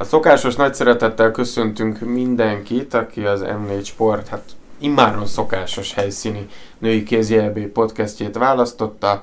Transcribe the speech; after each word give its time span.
A 0.00 0.04
szokásos 0.04 0.56
nagy 0.56 0.74
szeretettel 0.74 1.30
köszöntünk 1.30 2.00
mindenkit, 2.00 2.94
aki 2.94 3.24
az 3.24 3.44
M4 3.44 3.84
Sport, 3.84 4.28
hát 4.28 4.42
immáron 4.78 5.26
szokásos 5.26 5.94
helyszíni 5.94 6.46
női 6.78 7.02
kézjelbé 7.02 7.62
podcastjét 7.64 8.36
választotta. 8.36 9.22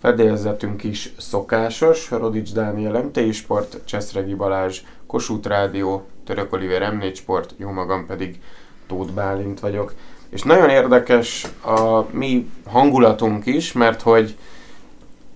Fedélzetünk 0.00 0.84
is 0.84 1.12
szokásos, 1.18 2.10
Rodics 2.10 2.52
Dániel 2.52 3.02
MTI 3.02 3.32
Sport, 3.32 3.80
Cseszregi 3.84 4.34
Balázs, 4.34 4.80
Kossuth 5.06 5.48
Rádió, 5.48 6.06
Török 6.24 6.52
Oliver 6.52 6.96
M4 7.00 7.14
Sport, 7.14 7.54
jó 7.56 7.70
magam 7.70 8.06
pedig 8.06 8.40
Tóth 8.86 9.12
Bálint 9.12 9.60
vagyok. 9.60 9.94
És 10.28 10.42
nagyon 10.42 10.68
érdekes 10.68 11.46
a 11.64 12.00
mi 12.10 12.50
hangulatunk 12.64 13.46
is, 13.46 13.72
mert 13.72 14.02
hogy 14.02 14.36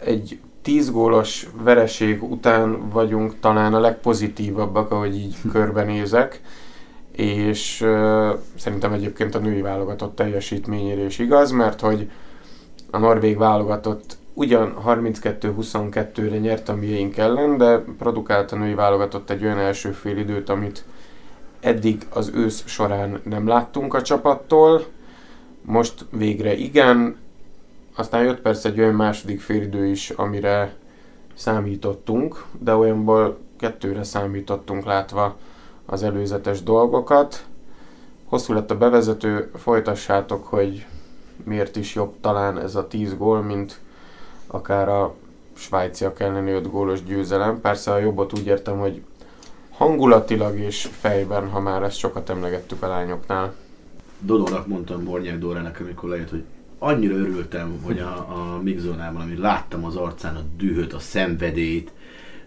egy 0.04 0.38
10 0.62 0.90
gólos 0.90 1.46
vereség 1.62 2.22
után 2.22 2.88
vagyunk 2.90 3.40
talán 3.40 3.74
a 3.74 3.80
legpozitívabbak, 3.80 4.90
ahogy 4.90 5.14
így 5.14 5.36
körbenézek, 5.52 6.40
és 7.12 7.80
uh, 7.80 8.38
szerintem 8.56 8.92
egyébként 8.92 9.34
a 9.34 9.38
női 9.38 9.60
válogatott 9.60 10.14
teljesítményére 10.14 11.04
is 11.04 11.18
igaz, 11.18 11.50
mert 11.50 11.80
hogy 11.80 12.10
a 12.90 12.98
norvég 12.98 13.38
válogatott 13.38 14.16
ugyan 14.34 14.74
32-22-re 14.86 16.38
nyert 16.38 16.68
a 16.68 16.74
miénk 16.74 17.16
ellen, 17.16 17.56
de 17.56 17.78
produkált 17.98 18.52
a 18.52 18.56
női 18.56 18.74
válogatott 18.74 19.30
egy 19.30 19.44
olyan 19.44 19.58
első 19.58 19.90
fél 19.90 20.16
időt, 20.16 20.48
amit 20.48 20.84
eddig 21.60 22.06
az 22.12 22.30
ősz 22.34 22.62
során 22.66 23.20
nem 23.24 23.46
láttunk 23.46 23.94
a 23.94 24.02
csapattól. 24.02 24.84
Most 25.62 26.04
végre 26.10 26.54
igen, 26.56 27.16
aztán 28.00 28.24
jött 28.24 28.40
persze 28.40 28.68
egy 28.68 28.80
olyan 28.80 28.94
második 28.94 29.40
félidő 29.40 29.86
is, 29.86 30.10
amire 30.10 30.74
számítottunk, 31.34 32.44
de 32.58 32.74
olyanból 32.74 33.38
kettőre 33.58 34.02
számítottunk 34.02 34.84
látva 34.84 35.36
az 35.86 36.02
előzetes 36.02 36.62
dolgokat. 36.62 37.44
Hosszú 38.24 38.52
lett 38.52 38.70
a 38.70 38.78
bevezető, 38.78 39.50
folytassátok, 39.54 40.46
hogy 40.46 40.86
miért 41.44 41.76
is 41.76 41.94
jobb 41.94 42.14
talán 42.20 42.58
ez 42.58 42.74
a 42.74 42.86
10 42.86 43.16
gól, 43.16 43.42
mint 43.42 43.80
akár 44.46 44.88
a 44.88 45.14
svájciak 45.52 46.20
elleni 46.20 46.50
5 46.50 46.70
gólos 46.70 47.04
győzelem. 47.04 47.60
Persze 47.60 47.92
a 47.92 47.98
jobbot 47.98 48.32
úgy 48.32 48.46
értem, 48.46 48.78
hogy 48.78 49.02
hangulatilag 49.70 50.58
és 50.58 50.88
fejben, 51.00 51.48
ha 51.48 51.60
már 51.60 51.82
ezt 51.82 51.96
sokat 51.96 52.30
emlegettük 52.30 52.82
a 52.82 52.88
lányoknál. 52.88 53.54
Dodónak 54.18 54.66
mondtam 54.66 55.04
Bornyák 55.04 55.38
Dórának, 55.38 55.78
amikor 55.80 56.08
lejött, 56.08 56.30
hogy 56.30 56.44
annyira 56.82 57.14
örültem, 57.14 57.80
hogy 57.82 57.98
a, 57.98 58.12
a 58.16 58.60
mixzónában, 58.62 59.22
amit 59.22 59.38
láttam 59.38 59.84
az 59.84 59.96
arcán 59.96 60.36
a 60.36 60.42
dühöt, 60.56 60.92
a 60.92 60.98
szenvedélyt, 60.98 61.92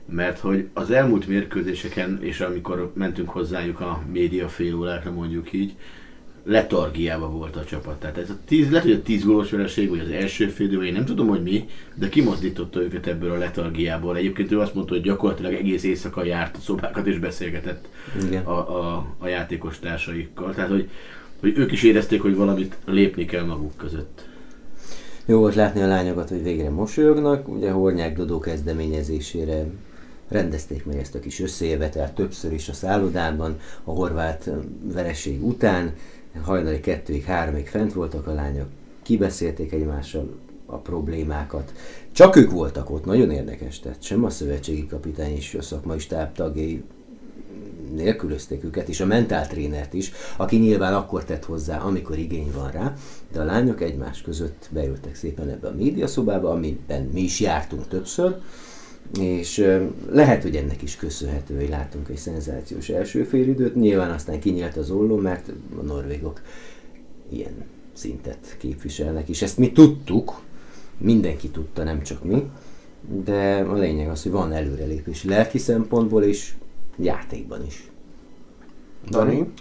mert 0.05 0.39
hogy 0.39 0.67
az 0.73 0.91
elmúlt 0.91 1.27
mérkőzéseken, 1.27 2.17
és 2.21 2.39
amikor 2.39 2.91
mentünk 2.95 3.29
hozzájuk 3.29 3.79
a 3.79 4.01
média 4.11 4.47
fél 4.47 4.75
órákra 4.75 5.11
mondjuk 5.11 5.53
így, 5.53 5.75
letargiába 6.43 7.29
volt 7.29 7.55
a 7.55 7.63
csapat. 7.63 7.99
Tehát 7.99 8.17
ez 8.17 8.29
a 8.29 8.37
tíz, 8.45 8.69
lehet, 8.69 8.85
hogy 8.85 8.95
a 8.95 9.01
tíz 9.01 9.23
gólos 9.23 9.51
vereség, 9.51 9.89
vagy 9.89 9.99
az 9.99 10.09
első 10.09 10.47
fél 10.47 10.83
én 10.83 10.93
nem 10.93 11.05
tudom, 11.05 11.27
hogy 11.27 11.43
mi, 11.43 11.65
de 11.95 12.09
kimozdította 12.09 12.81
őket 12.81 13.07
ebből 13.07 13.31
a 13.31 13.37
letargiából. 13.37 14.17
Egyébként 14.17 14.51
ő 14.51 14.59
azt 14.59 14.73
mondta, 14.73 14.93
hogy 14.93 15.03
gyakorlatilag 15.03 15.53
egész 15.53 15.83
éjszaka 15.83 16.23
járt 16.23 16.57
a 16.57 16.59
szobákat 16.59 17.07
és 17.07 17.19
beszélgetett 17.19 17.87
Igen. 18.25 18.43
A, 18.43 18.77
a, 18.79 19.07
a, 19.17 19.27
játékos 19.27 19.79
társaikkal. 19.79 20.53
Tehát, 20.53 20.69
hogy 20.69 20.89
hogy 21.43 21.57
ők 21.57 21.71
is 21.71 21.83
érezték, 21.83 22.21
hogy 22.21 22.35
valamit 22.35 22.77
lépni 22.85 23.25
kell 23.25 23.45
maguk 23.45 23.77
között. 23.77 24.25
Jó 25.25 25.39
volt 25.39 25.55
látni 25.55 25.81
a 25.81 25.87
lányokat, 25.87 26.29
hogy 26.29 26.43
végre 26.43 26.69
mosolyognak, 26.69 27.47
ugye 27.47 27.71
Hornyák 27.71 28.15
Dodó 28.15 28.39
kezdeményezésére 28.39 29.65
rendezték 30.27 30.85
meg 30.85 30.97
ezt 30.97 31.15
a 31.15 31.19
kis 31.19 31.39
összejövetelt 31.39 32.13
többször 32.13 32.53
is 32.53 32.69
a 32.69 32.73
szállodában, 32.73 33.59
a 33.83 33.91
horvát 33.91 34.49
vereség 34.93 35.45
után, 35.45 35.93
hajnali 36.41 36.79
kettőig, 36.79 37.23
háromig 37.23 37.67
fent 37.67 37.93
voltak 37.93 38.27
a 38.27 38.33
lányok, 38.33 38.67
kibeszélték 39.01 39.71
egymással 39.71 40.35
a 40.65 40.75
problémákat. 40.75 41.73
Csak 42.11 42.35
ők 42.35 42.51
voltak 42.51 42.89
ott, 42.89 43.05
nagyon 43.05 43.31
érdekes, 43.31 43.79
tehát 43.79 44.03
sem 44.03 44.23
a 44.23 44.29
szövetségi 44.29 44.87
kapitány 44.87 45.35
és 45.35 45.53
a 45.53 45.61
szakmai 45.61 45.99
stáb 45.99 46.33
tagjai 46.35 46.83
nélkülözték 47.95 48.63
őket, 48.63 48.89
és 48.89 48.99
a 48.99 49.05
mentáltrénert 49.05 49.93
is, 49.93 50.11
aki 50.37 50.57
nyilván 50.57 50.93
akkor 50.93 51.23
tett 51.23 51.45
hozzá, 51.45 51.77
amikor 51.77 52.17
igény 52.17 52.51
van 52.55 52.71
rá, 52.71 52.93
de 53.31 53.39
a 53.39 53.43
lányok 53.43 53.81
egymás 53.81 54.21
között 54.21 54.69
beültek 54.71 55.15
szépen 55.15 55.49
ebbe 55.49 55.67
a 55.67 55.75
médiaszobába, 55.75 56.49
amiben 56.49 57.09
mi 57.13 57.21
is 57.21 57.39
jártunk 57.39 57.87
többször, 57.87 58.35
és 59.19 59.67
lehet, 60.09 60.41
hogy 60.41 60.55
ennek 60.55 60.81
is 60.81 60.95
köszönhető, 60.95 61.55
hogy 61.55 61.69
látunk 61.69 62.09
egy 62.09 62.17
szenzációs 62.17 62.89
első 62.89 63.23
félidőt, 63.23 63.75
nyilván 63.75 64.11
aztán 64.11 64.39
kinyílt 64.39 64.77
az 64.77 64.91
olló, 64.91 65.17
mert 65.17 65.51
a 65.79 65.81
norvégok 65.81 66.41
ilyen 67.29 67.53
szintet 67.93 68.55
képviselnek, 68.59 69.29
és 69.29 69.41
ezt 69.41 69.57
mi 69.57 69.71
tudtuk, 69.71 70.41
mindenki 70.97 71.49
tudta, 71.49 71.83
nem 71.83 72.01
csak 72.01 72.23
mi, 72.23 72.43
de 73.23 73.65
a 73.69 73.73
lényeg 73.73 74.09
az, 74.09 74.23
hogy 74.23 74.31
van 74.31 74.51
előrelépés 74.51 75.23
lelki 75.23 75.57
szempontból 75.57 76.23
is, 76.23 76.55
játékban 76.97 77.65
is. 77.65 77.91
Dani? 79.09 79.51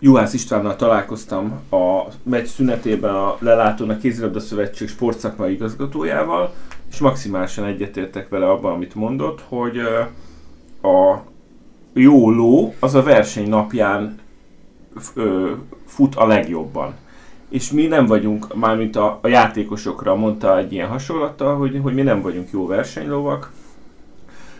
Juhász 0.00 0.32
Istvánnal 0.32 0.76
találkoztam 0.76 1.60
a 1.70 2.02
meccs 2.22 2.46
szünetében 2.46 3.14
a 3.14 3.36
Lelátón 3.38 3.90
a 3.90 3.96
Kézilabda 3.98 4.40
Szövetség 4.40 4.88
sportszakmai 4.88 5.52
igazgatójával, 5.52 6.54
és 6.90 6.98
maximálisan 6.98 7.64
egyetértek 7.64 8.28
vele 8.28 8.50
abban, 8.50 8.72
amit 8.72 8.94
mondott, 8.94 9.40
hogy 9.48 9.78
a 10.82 11.22
jó 11.92 12.30
ló 12.30 12.74
az 12.80 12.94
a 12.94 13.02
verseny 13.02 13.48
napján 13.48 14.18
fut 15.86 16.14
a 16.14 16.26
legjobban. 16.26 16.94
És 17.48 17.70
mi 17.70 17.86
nem 17.86 18.06
vagyunk, 18.06 18.54
mármint 18.54 18.96
a, 18.96 19.18
a 19.22 19.28
játékosokra 19.28 20.14
mondta 20.14 20.58
egy 20.58 20.72
ilyen 20.72 20.88
hasonlattal, 20.88 21.56
hogy, 21.56 21.80
hogy 21.82 21.94
mi 21.94 22.02
nem 22.02 22.22
vagyunk 22.22 22.50
jó 22.50 22.66
versenylovak, 22.66 23.52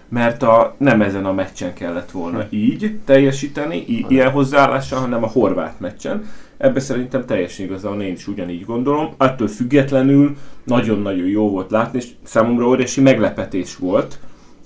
mert 0.09 0.43
a, 0.43 0.75
nem 0.79 1.03
ezen 1.03 1.25
a 1.25 1.33
meccsen 1.33 1.75
kellett 1.75 2.11
volna 2.11 2.39
hm. 2.39 2.57
így 2.57 2.99
teljesíteni, 3.05 3.85
í- 3.89 4.11
ilyen 4.11 4.31
hozzáállással, 4.31 5.01
hanem 5.01 5.23
a 5.23 5.27
horvát 5.27 5.81
meccsen. 5.81 6.25
Ebbe 6.57 6.81
szerintem 6.81 7.27
teljesen 7.27 7.67
igazán 7.67 8.01
én 8.01 8.13
is 8.13 8.29
ugyanígy 8.29 8.65
gondolom. 8.65 9.15
Attól 9.17 9.49
függetlenül 9.49 10.37
nagyon-nagyon 10.65 11.27
jó 11.27 11.51
volt 11.51 11.71
látni, 11.71 11.99
és 11.99 12.09
számomra 12.23 12.67
óriási 12.67 13.01
meglepetés 13.01 13.77
volt 13.77 14.19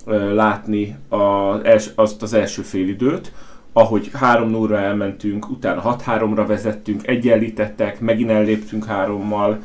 uh, 0.07 0.33
látni 0.33 0.97
az 1.09 1.61
els, 1.63 1.91
azt 1.95 2.23
az 2.23 2.33
első 2.33 2.63
félidőt, 2.63 3.33
ahogy 3.73 4.11
3 4.13 4.51
0 4.51 4.79
elmentünk, 4.79 5.51
utána 5.51 5.97
6-3-ra 6.07 6.45
vezettünk, 6.47 7.07
egyenlítettek, 7.07 8.01
megint 8.01 8.31
elléptünk 8.31 8.85
hárommal. 8.85 9.59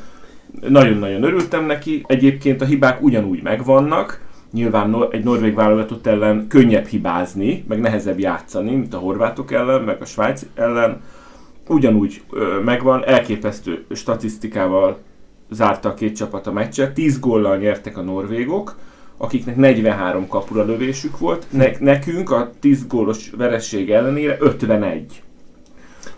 Nagyon-nagyon 0.68 1.24
örültem 1.24 1.66
neki. 1.66 2.04
Egyébként 2.08 2.62
a 2.62 2.66
hibák 2.66 3.02
ugyanúgy 3.02 3.42
megvannak, 3.42 4.25
nyilván 4.56 5.08
egy 5.12 5.24
norvég 5.24 5.54
válogatott 5.54 6.08
ellen 6.08 6.48
könnyebb 6.48 6.86
hibázni, 6.86 7.66
meg 7.68 7.80
nehezebb 7.80 8.20
játszani, 8.20 8.76
mint 8.76 8.94
a 8.94 8.98
horvátok 8.98 9.52
ellen, 9.52 9.82
meg 9.82 10.02
a 10.02 10.06
svájc 10.06 10.46
ellen. 10.56 11.02
Ugyanúgy 11.68 12.22
ö, 12.32 12.60
megvan, 12.64 13.06
elképesztő 13.06 13.86
statisztikával 13.92 14.98
zárta 15.50 15.90
a 15.90 15.94
két 15.94 16.16
csapat 16.16 16.48
a 16.48 16.52
meccset. 16.52 16.94
10 16.94 17.20
góllal 17.20 17.58
nyertek 17.58 17.98
a 17.98 18.02
norvégok, 18.02 18.76
akiknek 19.18 19.56
43 19.56 20.28
kapura 20.28 20.64
lövésük 20.64 21.18
volt, 21.18 21.46
ne, 21.50 21.68
nekünk 21.80 22.32
a 22.32 22.50
10 22.60 22.88
gólos 22.88 23.30
veresség 23.38 23.92
ellenére 23.92 24.38
51. 24.40 25.24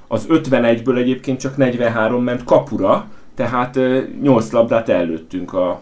Az 0.08 0.26
51-ből 0.30 0.98
egyébként 0.98 1.40
csak 1.40 1.58
43 1.58 2.24
ment 2.24 2.44
kapura, 2.44 3.08
tehát 3.36 3.80
8 4.22 4.52
labdát 4.52 4.90
előttünk 4.90 5.54
a, 5.54 5.82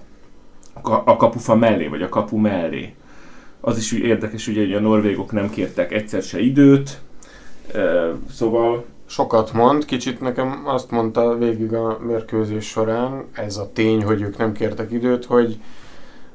a 0.83 1.16
kapufa 1.16 1.56
mellé, 1.56 1.88
vagy 1.88 2.01
a 2.01 2.10
kapu 2.10 2.38
mellé. 2.38 2.94
Az 3.62 3.77
is 3.77 3.92
érdekes, 3.92 4.48
ugye, 4.48 4.62
hogy 4.62 4.74
a 4.74 4.80
norvégok 4.80 5.31
nem 5.31 5.50
kértek 5.50 5.92
egyszer 5.92 6.22
se 6.22 6.39
időt, 6.39 7.00
szóval... 8.31 8.86
Sokat 9.07 9.54
mond, 9.54 9.86
kicsit 9.86 10.22
nekem 10.22 10.62
azt 10.66 10.92
mondta 10.92 11.38
végig 11.38 11.74
a 11.74 12.00
mérkőzés 12.07 12.66
során, 12.66 13.25
ez 13.31 13.57
a 13.57 13.72
tény, 13.74 14.04
hogy 14.04 14.22
ők 14.22 14.38
nem 14.38 14.54
kértek 14.54 14.92
időt, 14.92 15.25
hogy 15.25 15.60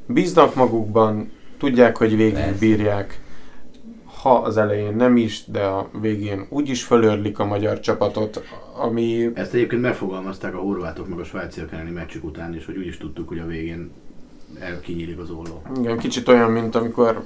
bíznak 0.06 0.54
magukban, 0.54 1.30
tudják, 1.58 1.96
hogy 1.96 2.16
végig 2.16 2.58
bírják, 2.58 3.20
ha 4.22 4.34
az 4.34 4.56
elején 4.56 4.96
nem 4.96 5.16
is, 5.16 5.44
de 5.46 5.62
a 5.62 5.90
végén 6.00 6.46
úgyis 6.48 6.84
fölörlik 6.84 7.38
a 7.38 7.44
magyar 7.44 7.80
csapatot, 7.80 8.42
ami... 8.76 9.30
Ezt 9.34 9.54
egyébként 9.54 9.82
megfogalmazták 9.82 10.54
a 10.54 10.58
horvátok 10.58 11.08
meg 11.08 11.18
a 11.18 11.24
svájciak 11.24 11.72
elleni 11.72 11.90
meccsük 11.90 12.24
után 12.24 12.54
is, 12.54 12.66
hogy 12.66 12.76
úgyis 12.76 12.98
tudtuk, 12.98 13.28
hogy 13.28 13.38
a 13.38 13.46
végén 13.46 13.90
kinyílik 14.82 15.18
az 15.18 15.30
olló. 15.30 15.62
Igen, 15.78 15.98
kicsit 15.98 16.28
olyan, 16.28 16.50
mint 16.50 16.74
amikor 16.74 17.24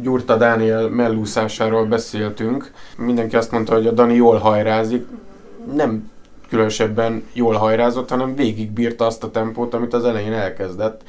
Gyurta 0.00 0.36
Dániel 0.36 0.88
mellúszásáról 0.88 1.84
beszéltünk. 1.84 2.72
Mindenki 2.96 3.36
azt 3.36 3.50
mondta, 3.50 3.74
hogy 3.74 3.86
a 3.86 3.92
Dani 3.92 4.14
jól 4.14 4.36
hajrázik. 4.36 5.06
Nem 5.74 6.10
különösebben 6.48 7.22
jól 7.32 7.54
hajrázott, 7.54 8.08
hanem 8.08 8.34
végig 8.34 8.70
bírta 8.70 9.06
azt 9.06 9.24
a 9.24 9.30
tempót, 9.30 9.74
amit 9.74 9.94
az 9.94 10.04
elején 10.04 10.32
elkezdett. 10.32 11.02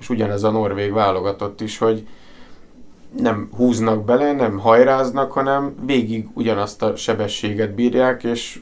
És 0.00 0.08
ugyanez 0.08 0.42
a 0.42 0.50
norvég 0.50 0.92
válogatott 0.92 1.60
is, 1.60 1.78
hogy 1.78 2.06
nem 3.20 3.48
húznak 3.56 4.04
bele, 4.04 4.32
nem 4.32 4.58
hajráznak, 4.58 5.32
hanem 5.32 5.74
végig 5.86 6.28
ugyanazt 6.34 6.82
a 6.82 6.96
sebességet 6.96 7.74
bírják, 7.74 8.24
és 8.24 8.60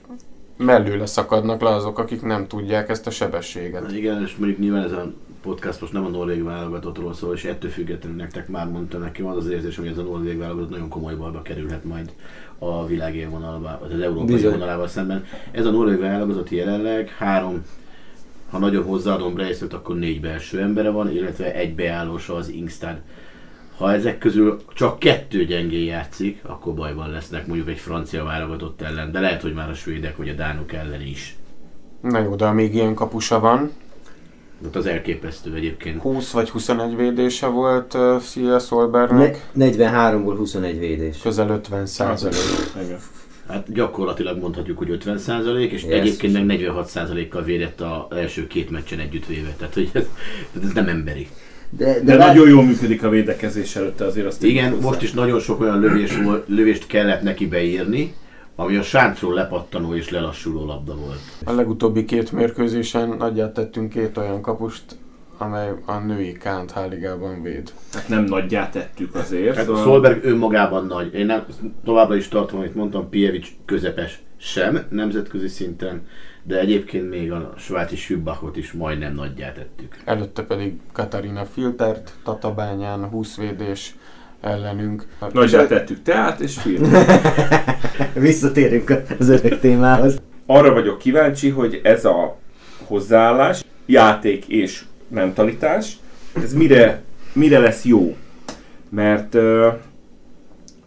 mellőle 0.57 1.07
szakadnak 1.07 1.61
le 1.61 1.69
azok, 1.69 1.99
akik 1.99 2.23
nem 2.23 2.47
tudják 2.47 2.89
ezt 2.89 3.07
a 3.07 3.11
sebességet. 3.11 3.83
Hát 3.83 3.93
igen, 3.93 4.23
és 4.23 4.37
mondjuk 4.37 4.61
nyilván 4.61 4.85
ez 4.85 4.93
a 4.93 5.13
podcast 5.43 5.81
most 5.81 5.93
nem 5.93 6.05
a 6.05 6.09
norvég 6.09 6.43
válogatottról 6.43 7.15
szól, 7.15 7.35
és 7.35 7.45
ettől 7.45 7.71
függetlenül 7.71 8.17
nektek 8.17 8.49
már 8.49 8.69
mondta 8.69 8.99
nekem 8.99 9.27
az 9.27 9.37
az 9.37 9.49
érzés, 9.49 9.77
hogy 9.77 9.87
ez 9.87 9.99
a 9.99 10.03
norvég 10.03 10.39
válogatott 10.39 10.71
nagyon 10.71 10.89
komoly 10.89 11.15
balba 11.15 11.43
kerülhet 11.43 11.85
majd 11.85 12.13
a 12.59 12.87
világ 12.87 13.17
élvonalával, 13.17 13.79
vagy 13.81 13.93
az 13.93 14.01
európai 14.01 14.35
Bizony. 14.35 14.51
élvonalával 14.51 14.89
szemben. 14.89 15.25
Ez 15.51 15.67
a 15.67 15.71
norvég 15.71 15.99
válogatott 15.99 16.51
jelenleg 16.51 17.09
három, 17.09 17.65
ha 18.51 18.59
nagyon 18.59 18.85
hozzáadom 18.85 19.35
Breistot, 19.35 19.73
akkor 19.73 19.97
négy 19.97 20.21
belső 20.21 20.61
embere 20.61 20.91
van, 20.91 21.11
illetve 21.11 21.55
egy 21.55 21.75
beállósa 21.75 22.35
az 22.35 22.49
Ingstad. 22.49 22.97
Ha 23.77 23.93
ezek 23.93 24.19
közül 24.19 24.61
csak 24.75 24.99
kettő 24.99 25.45
gyengén 25.45 25.85
játszik, 25.85 26.41
akkor 26.43 26.75
bajban 26.75 27.11
lesznek 27.11 27.47
mondjuk 27.47 27.69
egy 27.69 27.79
francia 27.79 28.25
válogatott 28.25 28.83
ellen, 28.83 29.13
de 29.13 29.21
lehet, 29.21 29.43
hogy 29.43 29.55
már 29.55 29.71
a 29.71 29.75
svédek 29.75 30.17
vagy 30.17 30.29
a 30.29 30.35
dánok 30.35 30.73
ellen 30.73 31.01
is. 31.01 31.37
Na 32.01 32.19
jó, 32.19 32.35
de 32.35 32.45
amíg 32.45 32.75
ilyen 32.75 32.95
kapusa 32.95 33.41
van, 33.41 33.71
Hát 34.65 34.77
az 34.77 34.87
elképesztő 34.87 35.55
egyébként. 35.55 36.01
20 36.01 36.31
vagy 36.31 36.49
21 36.51 36.97
védése 36.97 37.47
volt 37.47 37.95
uh, 37.95 38.21
Szia 38.21 38.59
Szolbernek, 38.59 39.47
Ne, 39.53 39.67
43-ból 39.71 40.35
21 40.37 40.79
védés. 40.79 41.19
közel 41.23 41.49
50 41.51 41.87
százalék. 41.87 42.35
Igen. 42.85 42.99
Hát 43.49 43.73
gyakorlatilag 43.73 44.39
mondhatjuk, 44.41 44.79
hogy 44.79 44.99
50% 45.05 45.71
és 45.71 45.85
Yes. 45.85 45.93
egyébként 46.01 46.47
meg 46.47 46.59
46%-kal 46.61 47.43
védett 47.43 47.81
az 47.81 48.17
első 48.17 48.47
két 48.47 48.71
meccsen 48.71 48.99
együttvéve. 48.99 49.55
Tehát, 49.59 49.75
hogy 49.75 49.91
ez, 49.93 50.05
tehát 50.53 50.69
ez 50.69 50.75
nem 50.75 50.89
emberi. 50.89 51.27
De, 51.71 52.01
De 52.05 52.15
lát- 52.17 52.27
nagyon 52.35 52.49
jól 52.49 52.65
működik 52.65 53.03
a 53.03 53.09
védekezés 53.09 53.77
előtte 53.77 54.05
azért 54.05 54.27
azt 54.27 54.45
Igen, 54.45 54.77
most 54.81 55.03
is 55.03 55.13
nagyon 55.13 55.41
sok 55.41 55.61
olyan 55.61 55.81
lövés, 55.81 56.17
volt- 56.17 56.45
lövést 56.49 56.87
kellett 56.87 57.23
neki 57.23 57.47
beírni, 57.47 58.15
ami 58.57 58.77
a 58.77 58.83
sáncról 58.83 59.35
lepattanó 59.35 59.95
és 59.95 60.11
lelassuló 60.11 60.65
labda 60.67 60.97
volt. 60.97 61.21
A 61.45 61.53
legutóbbi 61.53 62.05
két 62.05 62.33
mérkőzésen 62.33 63.09
nagyját 63.09 63.53
tettünk 63.55 63.91
két 63.93 64.17
olyan 64.17 64.43
kapust, 64.43 64.83
amely 65.39 65.73
a 65.85 65.99
női 65.99 66.33
Kánt 66.33 66.71
Háligában 66.71 67.43
véd. 67.43 67.73
Hát 67.93 68.09
nem 68.09 68.25
nagyját 68.25 68.71
tettük 68.73 69.15
azért. 69.15 69.57
Hát 69.57 69.65
szóval- 69.65 69.83
Szolberg 69.83 70.25
önmagában 70.25 70.87
nagy. 70.87 71.15
Én 71.15 71.27
nem, 71.27 71.45
továbbra 71.85 72.17
is 72.17 72.29
tartom, 72.29 72.59
amit 72.59 72.75
mondtam, 72.75 73.09
Pievics 73.09 73.49
közepes 73.65 74.23
sem 74.37 74.87
nemzetközi 74.91 75.49
szinten, 75.49 76.07
de 76.43 76.59
egyébként 76.59 77.11
még 77.11 77.33
a 77.33 77.53
svájci 77.57 77.97
Schübbachot 77.97 78.57
is 78.57 78.73
majdnem 78.73 79.15
nagyját 79.15 79.55
tettük. 79.55 79.97
Előtte 80.05 80.43
pedig 80.43 80.81
Katarina 80.93 81.45
Filtert, 81.45 82.13
Tatabányán 82.25 83.05
20 83.09 83.37
védés 83.37 83.97
ellenünk. 84.43 85.07
Nagyját 85.33 85.69
tettük 85.69 86.03
teát 86.03 86.41
és 86.41 86.59
film. 86.59 86.93
Visszatérünk 88.15 89.03
az 89.19 89.29
örök 89.29 89.61
témához. 89.61 90.21
Arra 90.47 90.73
vagyok 90.73 90.99
kíváncsi, 90.99 91.49
hogy 91.49 91.81
ez 91.83 92.05
a 92.05 92.39
hozzáállás, 92.85 93.65
játék 93.87 94.49
és 94.49 94.85
mentalitás, 95.09 95.97
ez 96.35 96.55
mire, 96.55 97.03
mire 97.33 97.59
lesz 97.59 97.85
jó. 97.85 98.17
Mert 98.89 99.35
uh, 99.35 99.67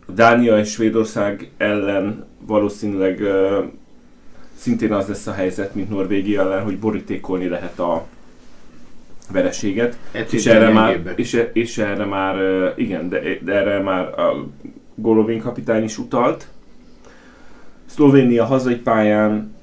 Dánia 0.07 0.59
és 0.59 0.71
Svédország 0.71 1.51
ellen 1.57 2.25
valószínűleg 2.39 3.19
uh, 3.19 3.65
szintén 4.55 4.93
az 4.93 5.07
lesz 5.07 5.27
a 5.27 5.33
helyzet, 5.33 5.75
mint 5.75 5.89
Norvégia 5.89 6.41
ellen, 6.41 6.63
hogy 6.63 6.79
borítékolni 6.79 7.47
lehet 7.47 7.79
a 7.79 8.05
vereséget. 9.31 9.97
Egy 10.11 10.33
És 10.33 10.45
erre, 10.45 10.69
már, 10.69 11.13
és, 11.15 11.33
e- 11.33 11.49
és 11.53 11.77
erre 11.77 12.05
már, 12.05 12.35
igen, 12.77 13.09
de, 13.09 13.19
de 13.41 13.53
erre 13.53 13.79
már 13.79 14.19
a 14.19 14.47
Golovin 14.95 15.39
kapitány 15.39 15.83
is 15.83 15.97
utalt. 15.97 16.47
Szlovénia 17.85 18.45
hazai 18.45 18.75
pályán, 18.75 19.55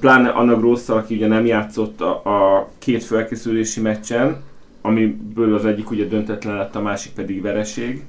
pláne 0.00 0.28
Anna 0.28 0.56
Grosszal, 0.56 0.96
aki 0.96 1.14
ugye 1.14 1.26
nem 1.26 1.46
játszott 1.46 2.00
a, 2.00 2.22
a 2.24 2.68
két 2.78 3.04
felkészülési 3.04 3.80
meccsen, 3.80 4.36
amiből 4.80 5.54
az 5.54 5.64
egyik 5.64 5.90
ugye 5.90 6.04
döntetlen 6.04 6.56
lett, 6.56 6.74
a 6.76 6.80
másik 6.80 7.12
pedig 7.12 7.42
vereség. 7.42 8.04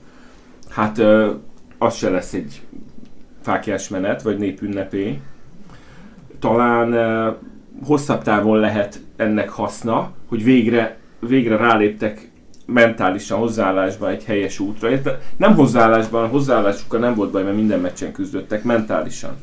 Hát 0.69 1.01
az 1.77 1.95
se 1.95 2.10
lesz 2.10 2.33
egy 2.33 2.62
fákjás 3.42 3.89
menet, 3.89 4.21
vagy 4.21 4.38
népünnepé. 4.38 5.19
Talán 6.39 6.94
hosszabb 7.85 8.24
távon 8.24 8.59
lehet 8.59 9.00
ennek 9.15 9.50
haszna, 9.50 10.12
hogy 10.27 10.44
végre, 10.44 10.97
végre 11.19 11.56
ráléptek 11.56 12.31
mentálisan, 12.65 13.39
hozzáállásban 13.39 14.09
egy 14.09 14.24
helyes 14.24 14.59
útra. 14.59 14.89
Érte? 14.89 15.19
Nem 15.38 15.56
hozzáállásban, 15.56 16.29
hozzáállásukkal 16.29 17.00
nem 17.00 17.15
volt 17.15 17.31
baj, 17.31 17.44
mert 17.44 17.56
minden 17.56 17.79
meccsen 17.79 18.12
küzdöttek, 18.12 18.63
mentálisan. 18.63 19.35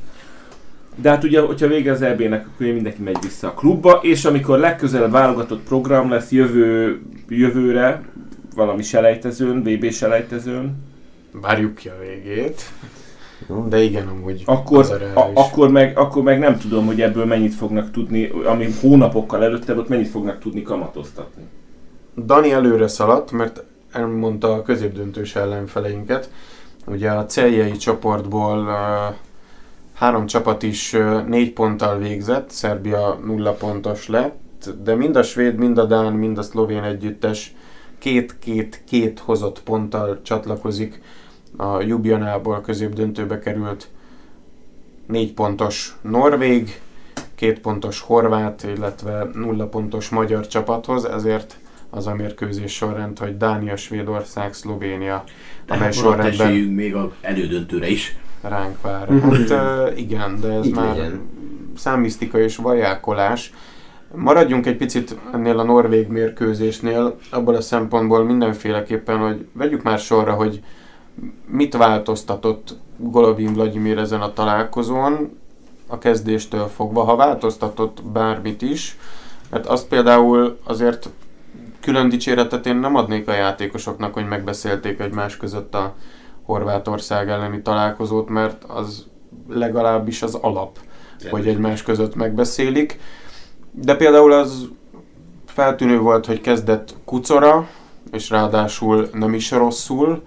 De 0.97 1.11
hát 1.11 1.25
ugye, 1.25 1.41
hogyha 1.41 1.67
vége 1.67 1.93
az 1.93 2.03
EB-nek, 2.03 2.47
akkor 2.47 2.67
mindenki 2.67 3.03
megy 3.03 3.19
vissza 3.23 3.49
a 3.49 3.55
klubba, 3.55 4.01
és 4.03 4.25
amikor 4.25 4.59
legközelebb 4.59 5.11
válogatott 5.11 5.63
program 5.63 6.11
lesz 6.11 6.31
jövő, 6.31 7.01
jövőre, 7.29 8.03
valami 8.55 8.83
selejtezőn, 8.83 9.63
VB 9.63 9.91
selejtezőn, 9.91 10.77
Várjuk 11.41 11.75
ki 11.75 11.89
a 11.89 11.99
végét. 12.01 12.63
De 13.69 13.83
igen, 13.83 14.09
amúgy 14.09 14.43
akkor, 14.47 15.11
a 15.15 15.31
akkor, 15.35 15.71
meg, 15.71 15.99
akkor 15.99 16.23
meg 16.23 16.39
nem 16.39 16.59
tudom, 16.59 16.87
hogy 16.87 17.01
ebből 17.01 17.25
mennyit 17.25 17.55
fognak 17.55 17.91
tudni, 17.91 18.31
ami 18.45 18.67
hónapokkal 18.81 19.45
előtte 19.45 19.75
volt, 19.75 19.89
mennyit 19.89 20.09
fognak 20.09 20.39
tudni 20.39 20.63
kamatoztatni. 20.63 21.43
Dani 22.17 22.53
előre 22.53 22.89
szaladt, 22.89 23.31
mert 23.33 23.65
elmondta 23.93 24.53
a 24.53 24.63
középdöntős 24.63 25.37
ellenfeleinket. 25.37 26.31
Ugye 26.87 27.11
a 27.11 27.27
celjei 27.27 27.77
csoportból 27.77 28.59
uh, 28.59 29.15
három 29.95 30.27
csapat 30.27 30.63
is 30.63 30.93
uh, 30.93 31.27
négy 31.27 31.53
ponttal 31.53 31.99
végzett, 31.99 32.51
Szerbia 32.51 33.19
nulla 33.25 33.53
pontos 33.53 34.09
lett, 34.09 34.75
de 34.83 34.95
mind 34.95 35.17
a 35.17 35.23
svéd, 35.23 35.57
mind 35.57 35.79
a 35.79 35.85
dán, 35.85 36.13
mind 36.13 36.39
a 36.39 36.43
szlovén 36.43 36.83
együttes 36.83 37.55
két-két-két 37.99 39.19
hozott 39.19 39.63
ponttal 39.63 40.23
csatlakozik 40.23 41.01
a 41.57 41.81
Ljubljanából 41.81 42.61
középdöntőbe 42.61 43.39
került 43.39 43.89
négy 45.07 45.33
pontos 45.33 45.97
Norvég, 46.01 46.81
két 47.35 47.61
pontos 47.61 48.01
Horvát, 48.01 48.67
illetve 48.77 49.29
nulla 49.35 49.67
pontos 49.67 50.09
magyar 50.09 50.47
csapathoz, 50.47 51.05
ezért 51.05 51.59
az 51.91 52.07
a 52.07 52.15
mérkőzés 52.15 52.73
sorrend, 52.75 53.19
hogy 53.19 53.37
Dánia, 53.37 53.77
Svédország, 53.77 54.55
Szlovénia, 54.55 55.15
amely 55.15 55.25
Tehát 55.67 55.81
maradt 55.81 55.95
sorrendben 55.95 56.53
még 56.53 56.95
az 56.95 57.09
elődöntőre 57.21 57.89
is. 57.89 58.17
ránk 58.41 58.81
vár. 58.81 59.09
Hát 59.09 59.51
uh, 59.51 59.99
igen, 59.99 60.41
de 60.41 60.53
ez 60.53 60.67
Így 60.67 60.75
már 60.75 60.97
legyen. 60.97 61.21
számisztika 61.77 62.39
és 62.39 62.57
vajákolás. 62.57 63.53
Maradjunk 64.15 64.67
egy 64.67 64.77
picit 64.77 65.17
ennél 65.33 65.59
a 65.59 65.63
norvég 65.63 66.09
mérkőzésnél, 66.09 67.19
abból 67.31 67.55
a 67.55 67.61
szempontból 67.61 68.25
mindenféleképpen, 68.25 69.19
hogy 69.19 69.47
vegyük 69.53 69.83
már 69.83 69.99
sorra, 69.99 70.33
hogy 70.33 70.61
mit 71.47 71.77
változtatott 71.77 72.77
Golovin 72.97 73.55
Vladimir 73.55 73.99
ezen 73.99 74.21
a 74.21 74.33
találkozón 74.33 75.39
a 75.87 75.99
kezdéstől 75.99 76.67
fogva, 76.67 77.03
ha 77.03 77.17
változtatott 77.17 78.03
bármit 78.03 78.63
is, 78.63 78.99
mert 79.51 79.67
azt 79.67 79.89
például 79.89 80.59
azért 80.65 81.09
külön 81.81 82.09
dicséretet 82.09 82.67
én 82.67 82.77
nem 82.77 82.95
adnék 82.95 83.29
a 83.29 83.33
játékosoknak, 83.33 84.15
hogy 84.15 84.29
megbeszélték 84.29 85.01
egymás 85.01 85.37
között 85.37 85.75
a 85.75 85.95
Horvátország 86.43 87.29
elleni 87.29 87.63
találkozót, 87.63 88.29
mert 88.29 88.65
az 88.65 89.07
legalábbis 89.49 90.23
az 90.23 90.35
alap, 90.35 90.79
hogy 91.31 91.49
egymás 91.49 91.83
között 91.83 92.15
megbeszélik. 92.15 93.01
De 93.71 93.97
például 93.97 94.33
az 94.33 94.69
feltűnő 95.47 95.99
volt, 95.99 96.27
hogy 96.27 96.41
kezdett 96.41 96.95
Kucora, 97.05 97.69
és 98.13 98.31
ráadásul 98.31 99.09
nem 99.13 99.35
is 99.35 99.51
rosszul, 99.51 100.23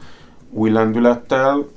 új 0.57 0.69
lendülettel, 0.69 1.67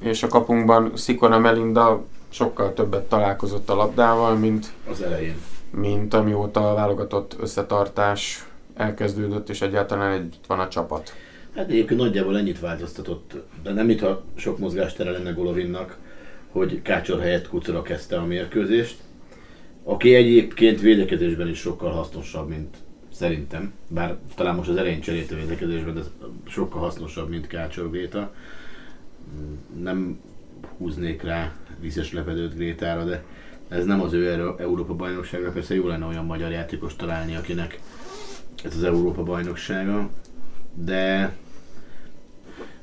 és 0.00 0.22
a 0.22 0.28
kapunkban 0.28 0.92
Szikona 0.94 1.38
Melinda 1.38 2.04
sokkal 2.28 2.72
többet 2.72 3.08
találkozott 3.08 3.70
a 3.70 3.74
labdával, 3.74 4.34
mint, 4.34 4.72
Az 4.90 5.02
elején. 5.02 5.34
mint 5.70 6.14
amióta 6.14 6.70
a 6.70 6.74
válogatott 6.74 7.36
összetartás 7.40 8.46
elkezdődött, 8.76 9.48
és 9.48 9.60
egyáltalán 9.62 10.12
együtt 10.12 10.46
van 10.46 10.58
a 10.58 10.68
csapat. 10.68 11.12
Hát 11.54 11.68
egyébként 11.68 12.00
nagyjából 12.00 12.38
ennyit 12.38 12.60
változtatott, 12.60 13.32
de 13.62 13.72
nem 13.72 13.86
mintha 13.86 14.22
sok 14.34 14.58
mozgástere 14.58 15.10
lenne 15.10 15.30
Golovinnak, 15.30 15.96
hogy 16.50 16.82
Kácsor 16.82 17.20
helyett 17.20 17.48
Kucora 17.48 17.82
kezdte 17.82 18.16
a 18.16 18.24
mérkőzést. 18.24 18.96
Aki 19.84 20.14
egyébként 20.14 20.80
védekezésben 20.80 21.48
is 21.48 21.58
sokkal 21.58 21.90
hasznosabb, 21.90 22.48
mint 22.48 22.76
szerintem. 23.14 23.72
Bár 23.88 24.16
talán 24.34 24.54
most 24.54 24.68
az 24.68 24.76
elején 24.76 25.00
cserélt 25.00 25.30
a 25.30 25.34
védekezésben, 25.34 25.94
de 25.94 26.00
sokkal 26.46 26.80
hasznosabb, 26.80 27.28
mint 27.28 27.46
Kácsor 27.46 27.90
Gréta. 27.90 28.34
Nem 29.82 30.20
húznék 30.76 31.22
rá 31.22 31.52
vízes 31.80 32.12
lepedőt 32.12 32.54
Grétára, 32.54 33.04
de 33.04 33.24
ez 33.68 33.84
nem 33.84 34.00
az 34.00 34.12
ő 34.12 34.30
Euró- 34.32 34.58
Európa 34.58 34.94
bajnoksága, 34.94 35.50
persze 35.50 35.74
jó 35.74 35.86
lenne 35.86 36.06
olyan 36.06 36.24
magyar 36.24 36.50
játékos 36.50 36.96
találni, 36.96 37.36
akinek 37.36 37.80
ez 38.64 38.76
az 38.76 38.84
Európa 38.84 39.22
bajnoksága, 39.22 40.10
de 40.74 41.36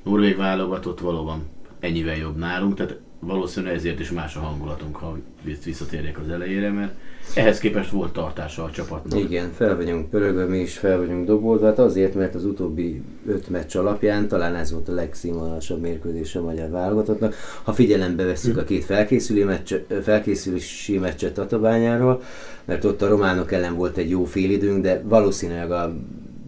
Norvég 0.04 0.38
válogatott 0.38 1.00
valóban 1.00 1.50
ennyivel 1.80 2.16
jobb 2.16 2.38
nálunk, 2.38 2.76
tehát 2.76 3.00
valószínűleg 3.24 3.76
ezért 3.76 4.00
is 4.00 4.12
más 4.12 4.36
a 4.36 4.40
hangulatunk, 4.40 4.96
ha 4.96 5.18
visszatérjek 5.64 6.20
az 6.20 6.30
elejére, 6.30 6.72
mert 6.72 6.94
ehhez 7.36 7.60
képest 7.60 7.90
volt 7.90 8.14
tartása 8.14 8.64
a 8.64 8.72
csapatnak. 8.72 9.20
Igen, 9.20 9.52
fel 9.52 9.76
vagyunk 9.76 10.10
pörögve, 10.10 10.46
mi 10.46 10.58
is 10.58 10.78
fel 10.78 10.98
vagyunk 10.98 11.26
dobolva, 11.26 11.66
hát 11.66 11.80
azért, 11.80 12.16
mert 12.16 12.36
az 12.36 12.46
utóbbi 12.46 13.02
öt 13.28 13.50
meccs 13.50 13.76
alapján 13.76 14.28
talán 14.28 14.56
ez 14.56 14.72
volt 14.72 14.90
a 14.90 14.94
legszínvonalasabb 14.94 15.82
mérkőzés 15.82 16.36
a 16.36 16.42
magyar 16.42 16.70
válogatottnak. 16.70 17.36
Ha 17.64 17.74
figyelembe 17.74 18.26
vesszük 18.26 18.58
a 18.58 18.64
két 18.64 18.84
felkészüli 18.84 19.44
meccs, 19.44 19.74
felkészülési 20.04 20.98
meccset 20.98 21.34
Tatabányáról, 21.34 22.22
mert 22.66 22.84
ott 22.84 23.02
a 23.02 23.08
románok 23.08 23.52
ellen 23.52 23.76
volt 23.76 23.98
egy 23.98 24.10
jó 24.10 24.24
félidőnk, 24.24 24.82
de 24.82 25.02
valószínűleg 25.06 25.72
a 25.72 25.96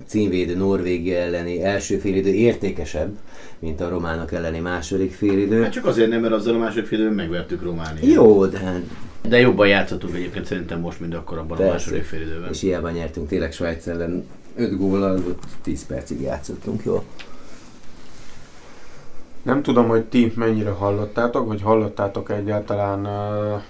címvédő 0.06 0.56
Norvégia 0.56 1.18
elleni 1.18 1.64
első 1.64 1.98
félidő 1.98 2.30
értékesebb, 2.30 3.18
mint 3.64 3.82
a 3.82 3.90
románok 3.90 4.32
elleni 4.32 4.60
második 4.60 5.14
félidő. 5.14 5.62
Hát 5.62 5.72
csak 5.72 5.86
azért 5.86 6.10
nem, 6.10 6.22
mert 6.22 6.34
azzal 6.34 6.56
a 6.56 6.58
második 6.58 6.86
félidőben 6.86 7.16
megvertük 7.18 7.64
Romániát. 7.64 8.06
Jó, 8.06 8.46
de 8.46 8.58
hát 8.58 8.82
De 9.28 9.40
jobban 9.40 9.68
játszottunk 9.68 10.16
egyébként 10.16 10.46
szerintem 10.46 10.80
most, 10.80 11.00
mint 11.00 11.16
akkor 11.16 11.38
abban 11.38 11.58
a 11.58 11.70
második 11.70 12.04
félidőben. 12.04 12.50
És 12.50 12.62
hiába 12.62 12.90
nyertünk 12.90 13.28
tényleg 13.28 13.54
Svájc 13.54 13.88
ellen 13.88 14.26
5 14.56 14.78
góllal, 14.78 15.16
ott 15.16 15.44
10 15.62 15.86
percig 15.86 16.22
játszottunk 16.22 16.84
jól. 16.84 17.04
Nem 19.44 19.62
tudom, 19.62 19.88
hogy 19.88 20.04
ti 20.04 20.32
mennyire 20.36 20.70
hallottátok, 20.70 21.48
vagy 21.48 21.62
hallottátok 21.62 22.32
egyáltalán 22.32 23.06
uh, 23.06 23.62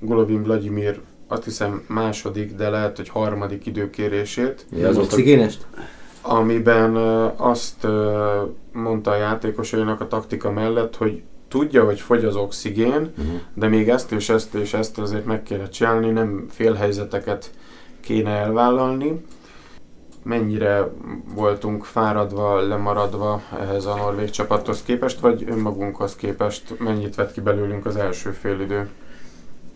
Golovin 0.00 0.42
Vladimir 0.42 1.00
azt 1.26 1.44
hiszem 1.44 1.84
második, 1.86 2.54
de 2.54 2.68
lehet, 2.68 2.96
hogy 2.96 3.08
harmadik 3.08 3.66
időkérését. 3.66 4.66
Ja, 4.76 4.88
az 4.88 4.96
oxigénest? 4.96 5.66
Amiben 6.26 6.96
azt 7.36 7.86
mondta 8.72 9.10
a 9.10 9.16
játékosainak 9.16 10.00
a 10.00 10.08
taktika 10.08 10.50
mellett, 10.50 10.96
hogy 10.96 11.22
tudja, 11.48 11.84
hogy 11.84 12.00
fogy 12.00 12.24
az 12.24 12.36
oxigén, 12.36 13.12
uh-huh. 13.18 13.40
de 13.54 13.68
még 13.68 13.88
ezt 13.88 14.12
és 14.12 14.28
ezt 14.28 14.54
és 14.54 14.74
ezt 14.74 14.98
azért 14.98 15.24
meg 15.24 15.42
kéne 15.42 15.68
csinálni, 15.68 16.10
nem 16.10 16.46
félhelyzeteket 16.50 17.50
kéne 18.00 18.30
elvállalni. 18.30 19.24
Mennyire 20.22 20.88
voltunk 21.34 21.84
fáradva, 21.84 22.66
lemaradva 22.66 23.42
ehhez 23.60 23.86
a 23.86 23.96
norvég 23.96 24.30
csapathoz 24.30 24.82
képest, 24.82 25.20
vagy 25.20 25.44
önmagunkhoz 25.48 26.16
képest 26.16 26.78
mennyit 26.78 27.14
vett 27.14 27.32
ki 27.32 27.40
belőlünk 27.40 27.86
az 27.86 27.96
első 27.96 28.30
félidő? 28.30 28.88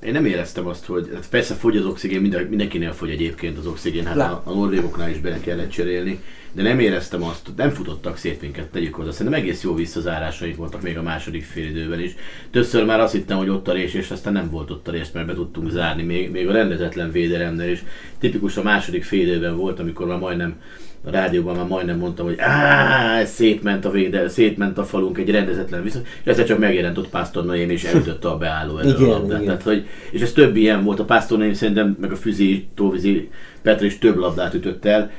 Én 0.03 0.13
nem 0.13 0.25
éreztem 0.25 0.67
azt, 0.67 0.85
hogy 0.87 1.11
hát 1.15 1.29
persze 1.29 1.55
fogy 1.55 1.77
az 1.77 1.85
oxigén, 1.85 2.21
minden, 2.21 2.45
mindenkinél 2.45 2.93
fogy 2.93 3.11
egyébként 3.11 3.59
az 3.59 3.67
oxigén, 3.67 4.07
hát 4.07 4.17
a, 4.17 4.43
a 4.45 4.55
norvégoknál 4.55 5.11
is 5.11 5.19
bele 5.19 5.41
kellett 5.41 5.71
cserélni, 5.71 6.21
de 6.53 6.63
nem 6.63 6.79
éreztem 6.79 7.23
azt, 7.23 7.51
nem 7.57 7.71
futottak 7.71 8.17
szét 8.17 8.41
minket, 8.41 8.67
tegyük 8.67 8.95
hozzá. 8.95 9.11
Szerintem 9.11 9.41
egész 9.41 9.63
jó 9.63 9.75
visszazárásaik 9.75 10.57
voltak 10.57 10.83
még 10.83 10.97
a 10.97 11.03
második 11.03 11.45
félidőben 11.45 12.01
is. 12.01 12.15
Többször 12.51 12.85
már 12.85 13.01
azt 13.01 13.13
hittem, 13.13 13.37
hogy 13.37 13.49
ott 13.49 13.69
a 13.69 13.73
rés, 13.73 13.95
és 13.95 14.11
aztán 14.11 14.33
nem 14.33 14.51
volt 14.51 14.71
ott 14.71 14.89
a 14.89 14.91
rés, 14.91 15.11
mert 15.13 15.27
be 15.27 15.35
tudtunk 15.35 15.71
zárni, 15.71 16.03
még, 16.03 16.31
még 16.31 16.49
a 16.49 16.53
rendezetlen 16.53 17.13
védelemnél 17.13 17.71
is. 17.71 17.85
Tipikus 18.19 18.57
a 18.57 18.63
második 18.63 19.05
félidőben 19.05 19.57
volt, 19.57 19.81
amikor 19.81 20.07
már 20.07 20.19
majdnem 20.19 20.61
a 21.05 21.11
rádióban 21.11 21.57
már 21.57 21.67
majdnem 21.67 21.99
mondtam, 21.99 22.27
hogy 22.27 22.39
áh, 22.39 23.25
szétment 23.25 23.85
a 23.85 23.91
véde, 23.91 24.29
szétment 24.29 24.79
a 24.79 24.85
falunk 24.85 25.19
egy 25.19 25.31
rendezetlen 25.31 25.83
viszont, 25.83 26.07
és 26.23 26.31
egyszer 26.31 26.47
csak 26.47 26.59
megjelent 26.59 26.99
ott 26.99 27.09
Pásztor 27.09 27.45
Noém, 27.45 27.71
és 27.71 27.85
elütötte 27.85 28.29
a 28.29 28.39
beálló 28.39 28.79
elő 28.79 28.89
Igen, 28.89 29.03
a 29.03 29.11
labdát. 29.11 29.43
igen. 29.43 29.45
Tehát, 29.45 29.63
hogy, 29.63 29.87
és 30.11 30.21
ez 30.21 30.33
több 30.33 30.57
ilyen 30.57 30.85
volt, 30.85 31.01
a 31.01 31.05
Pásztor 31.05 31.39
Noém 31.39 31.53
szerintem, 31.53 31.97
meg 32.01 32.13
a 32.13 32.17
Füzi, 32.17 32.69
Tóvizi, 32.75 33.31
Petra 33.63 33.87
is 33.87 33.99
több 33.99 34.17
labdát 34.17 34.55
ütött 34.55 34.85
el. 34.85 35.11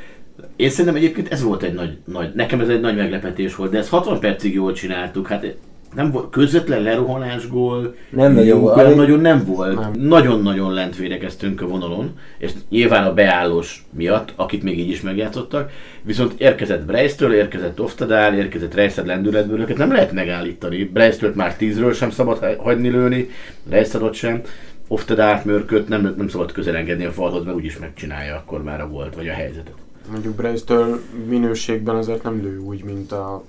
Én 0.55 0.69
szerintem 0.69 0.95
egyébként 0.95 1.31
ez 1.31 1.43
volt 1.43 1.63
egy 1.63 1.73
nagy, 1.73 1.97
nagy, 2.05 2.31
nekem 2.33 2.59
ez 2.59 2.69
egy 2.69 2.81
nagy 2.81 2.95
meglepetés 2.95 3.55
volt, 3.55 3.71
de 3.71 3.77
ezt 3.77 3.89
60 3.89 4.19
percig 4.19 4.53
jól 4.53 4.73
csináltuk, 4.73 5.27
hát 5.27 5.55
nem 5.95 6.11
volt, 6.11 6.29
közvetlen 6.29 6.81
lerohanás 6.81 7.47
gól, 7.47 7.95
Nem 8.09 8.31
nagyon 8.31 8.45
jó, 8.45 8.59
volt. 8.59 8.77
olyan 8.77 8.95
nagyon 8.95 9.19
nem 9.19 9.45
volt. 9.45 9.79
Nem. 9.79 9.91
Nagyon-nagyon 9.97 10.73
lent 10.73 10.95
védekeztünk 10.95 11.61
a 11.61 11.67
vonalon, 11.67 12.11
és 12.37 12.51
nyilván 12.69 13.03
a 13.03 13.13
beállós 13.13 13.85
miatt, 13.91 14.33
akit 14.35 14.63
még 14.63 14.79
így 14.79 14.89
is 14.89 15.01
megjátszottak, 15.01 15.71
viszont 16.01 16.33
érkezett 16.37 16.85
Breistől, 16.85 17.33
érkezett 17.33 17.81
Oftadál, 17.81 18.35
érkezett 18.35 18.73
Reisad 18.73 19.05
lendületből, 19.05 19.59
őket 19.59 19.77
nem 19.77 19.91
lehet 19.91 20.11
megállítani. 20.11 20.83
Breistől 20.83 21.31
már 21.35 21.55
tízről 21.55 21.93
sem 21.93 22.09
szabad 22.09 22.37
ha- 22.37 22.61
hagyni 22.61 22.89
lőni, 22.89 23.29
Reisadot 23.69 24.13
sem. 24.13 24.41
Oftadált 24.87 25.45
mörköt 25.45 25.87
nem, 25.87 26.13
nem 26.17 26.27
szabad 26.27 26.51
közel 26.51 26.75
engedni 26.75 27.05
a 27.05 27.11
falhoz, 27.11 27.43
mert 27.43 27.55
úgyis 27.55 27.77
megcsinálja 27.77 28.35
akkor 28.35 28.63
már 28.63 28.81
a 28.81 28.87
volt, 28.87 29.15
vagy 29.15 29.27
a 29.27 29.33
helyzetet. 29.33 29.73
Mondjuk 30.11 30.35
Bryce-től 30.35 31.01
minőségben 31.27 31.95
azért 31.95 32.23
nem 32.23 32.41
lő 32.41 32.57
úgy, 32.57 32.83
mint 32.83 33.11
a 33.11 33.43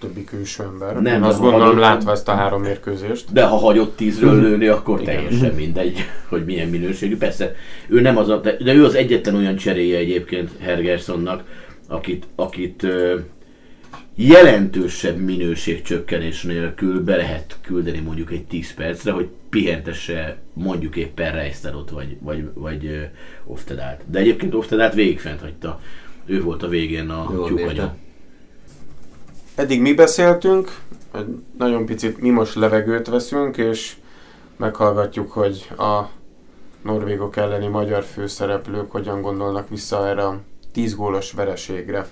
többi 0.00 0.24
külső 0.24 0.62
ember. 0.62 0.94
Nem, 1.00 1.14
Én 1.14 1.22
azt 1.22 1.40
gondolom, 1.40 1.66
hagyod- 1.66 1.80
látva 1.80 2.10
ezt 2.12 2.28
a 2.28 2.32
három 2.32 2.62
mérkőzést. 2.62 3.32
De 3.32 3.44
ha 3.44 3.56
hagyott 3.56 3.96
tízről 3.96 4.40
lőni, 4.40 4.66
akkor 4.66 5.00
Igen. 5.00 5.14
teljesen 5.14 5.54
mindegy, 5.54 5.98
hogy 6.28 6.44
milyen 6.44 6.68
minőségű. 6.68 7.16
Persze, 7.16 7.54
ő 7.88 8.00
nem 8.00 8.16
az 8.16 8.28
a, 8.28 8.36
de, 8.40 8.56
de 8.56 8.74
ő 8.74 8.84
az 8.84 8.94
egyetlen 8.94 9.34
olyan 9.34 9.56
cseréje 9.56 9.98
egyébként 9.98 10.50
Hergerssonnak, 10.60 11.42
akit, 11.88 12.26
akit 12.34 12.82
ö, 12.82 13.18
jelentősebb 14.14 15.18
minőségcsökkenés 15.18 16.42
nélkül 16.42 17.04
be 17.04 17.16
lehet 17.16 17.56
küldeni 17.62 17.98
mondjuk 17.98 18.30
egy 18.30 18.44
10 18.44 18.74
percre, 18.74 19.12
hogy 19.12 19.28
pihentesse 19.50 20.36
mondjuk 20.52 20.96
éppen 20.96 21.32
Reisterot 21.32 21.90
vagy, 21.90 22.16
vagy, 22.20 22.44
vagy 22.54 23.08
Oftedált. 23.44 24.00
De 24.10 24.18
egyébként 24.18 24.54
Oftedált 24.54 24.94
végig 24.94 25.20
fent 25.20 25.40
hagyta. 25.40 25.80
Ő 26.26 26.42
volt 26.42 26.62
a 26.62 26.68
végén 26.68 27.08
a 27.08 27.44
tyúkanya. 27.46 27.94
Eddig 29.60 29.80
mi 29.80 29.92
beszéltünk, 29.94 30.80
nagyon 31.58 31.86
picit 31.86 32.20
mi 32.20 32.30
most 32.30 32.54
levegőt 32.54 33.08
veszünk, 33.08 33.56
és 33.56 33.96
meghallgatjuk, 34.56 35.32
hogy 35.32 35.70
a 35.78 36.00
norvégok 36.82 37.36
elleni 37.36 37.66
magyar 37.66 38.02
főszereplők 38.02 38.90
hogyan 38.90 39.22
gondolnak 39.22 39.68
vissza 39.68 40.06
erre 40.08 40.26
a 40.26 40.40
10 40.72 40.94
gólos 40.94 41.32
vereségre. 41.32 42.06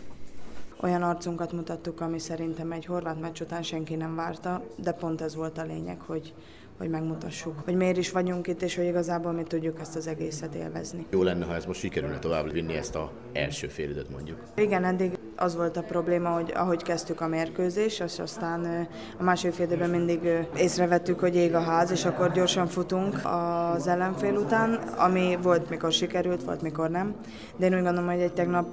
Olyan 0.82 1.02
arcunkat 1.02 1.52
mutattuk, 1.52 2.00
ami 2.00 2.18
szerintem 2.18 2.72
egy 2.72 2.84
horvát 2.84 3.20
meccs 3.20 3.40
után 3.40 3.62
senki 3.62 3.94
nem 3.94 4.14
várta, 4.14 4.62
de 4.76 4.92
pont 4.92 5.20
ez 5.20 5.34
volt 5.34 5.58
a 5.58 5.64
lényeg, 5.64 6.00
hogy, 6.06 6.34
hogy 6.78 6.88
megmutassuk, 6.88 7.54
hogy 7.64 7.74
miért 7.74 7.96
is 7.96 8.10
vagyunk 8.10 8.46
itt, 8.46 8.62
és 8.62 8.76
hogy 8.76 8.84
igazából 8.84 9.32
mi 9.32 9.42
tudjuk 9.42 9.80
ezt 9.80 9.96
az 9.96 10.06
egészet 10.06 10.54
élvezni. 10.54 11.06
Jó 11.10 11.22
lenne, 11.22 11.44
ha 11.44 11.54
ez 11.54 11.64
most 11.64 11.80
sikerülne 11.80 12.18
tovább 12.18 12.52
vinni 12.52 12.74
ezt 12.74 12.94
a 12.94 13.10
első 13.32 13.66
félidőt 13.66 14.10
mondjuk. 14.10 14.38
Igen, 14.56 14.84
eddig 14.84 15.18
az 15.36 15.56
volt 15.56 15.76
a 15.76 15.82
probléma, 15.82 16.28
hogy 16.28 16.52
ahogy 16.54 16.82
kezdtük 16.82 17.20
a 17.20 17.26
mérkőzés, 17.26 18.00
és 18.00 18.18
aztán 18.18 18.88
a 19.18 19.22
második 19.22 19.54
fél 19.54 19.66
időben 19.66 19.90
mindig 19.90 20.20
észrevettük, 20.56 21.20
hogy 21.20 21.36
ég 21.36 21.54
a 21.54 21.60
ház, 21.60 21.90
és 21.90 22.04
akkor 22.04 22.32
gyorsan 22.32 22.66
futunk 22.66 23.20
az 23.24 23.86
ellenfél 23.86 24.36
után, 24.36 24.74
ami 24.96 25.38
volt, 25.42 25.70
mikor 25.70 25.92
sikerült, 25.92 26.42
volt, 26.42 26.62
mikor 26.62 26.90
nem. 26.90 27.14
De 27.56 27.66
én 27.66 27.74
úgy 27.74 27.82
gondolom, 27.82 28.10
hogy 28.10 28.20
egy 28.20 28.32
tegnap 28.32 28.66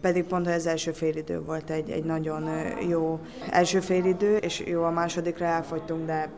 pedig 0.00 0.24
pont 0.24 0.46
az 0.46 0.66
első 0.66 0.90
félidő 0.90 1.40
volt 1.40 1.70
egy, 1.70 1.90
egy 1.90 2.04
nagyon 2.04 2.48
jó 2.88 3.20
első 3.50 3.80
félidő, 3.80 4.36
és 4.36 4.62
jó 4.66 4.82
a 4.82 4.90
másodikra 4.90 5.44
elfogytunk, 5.44 6.06
de 6.06 6.30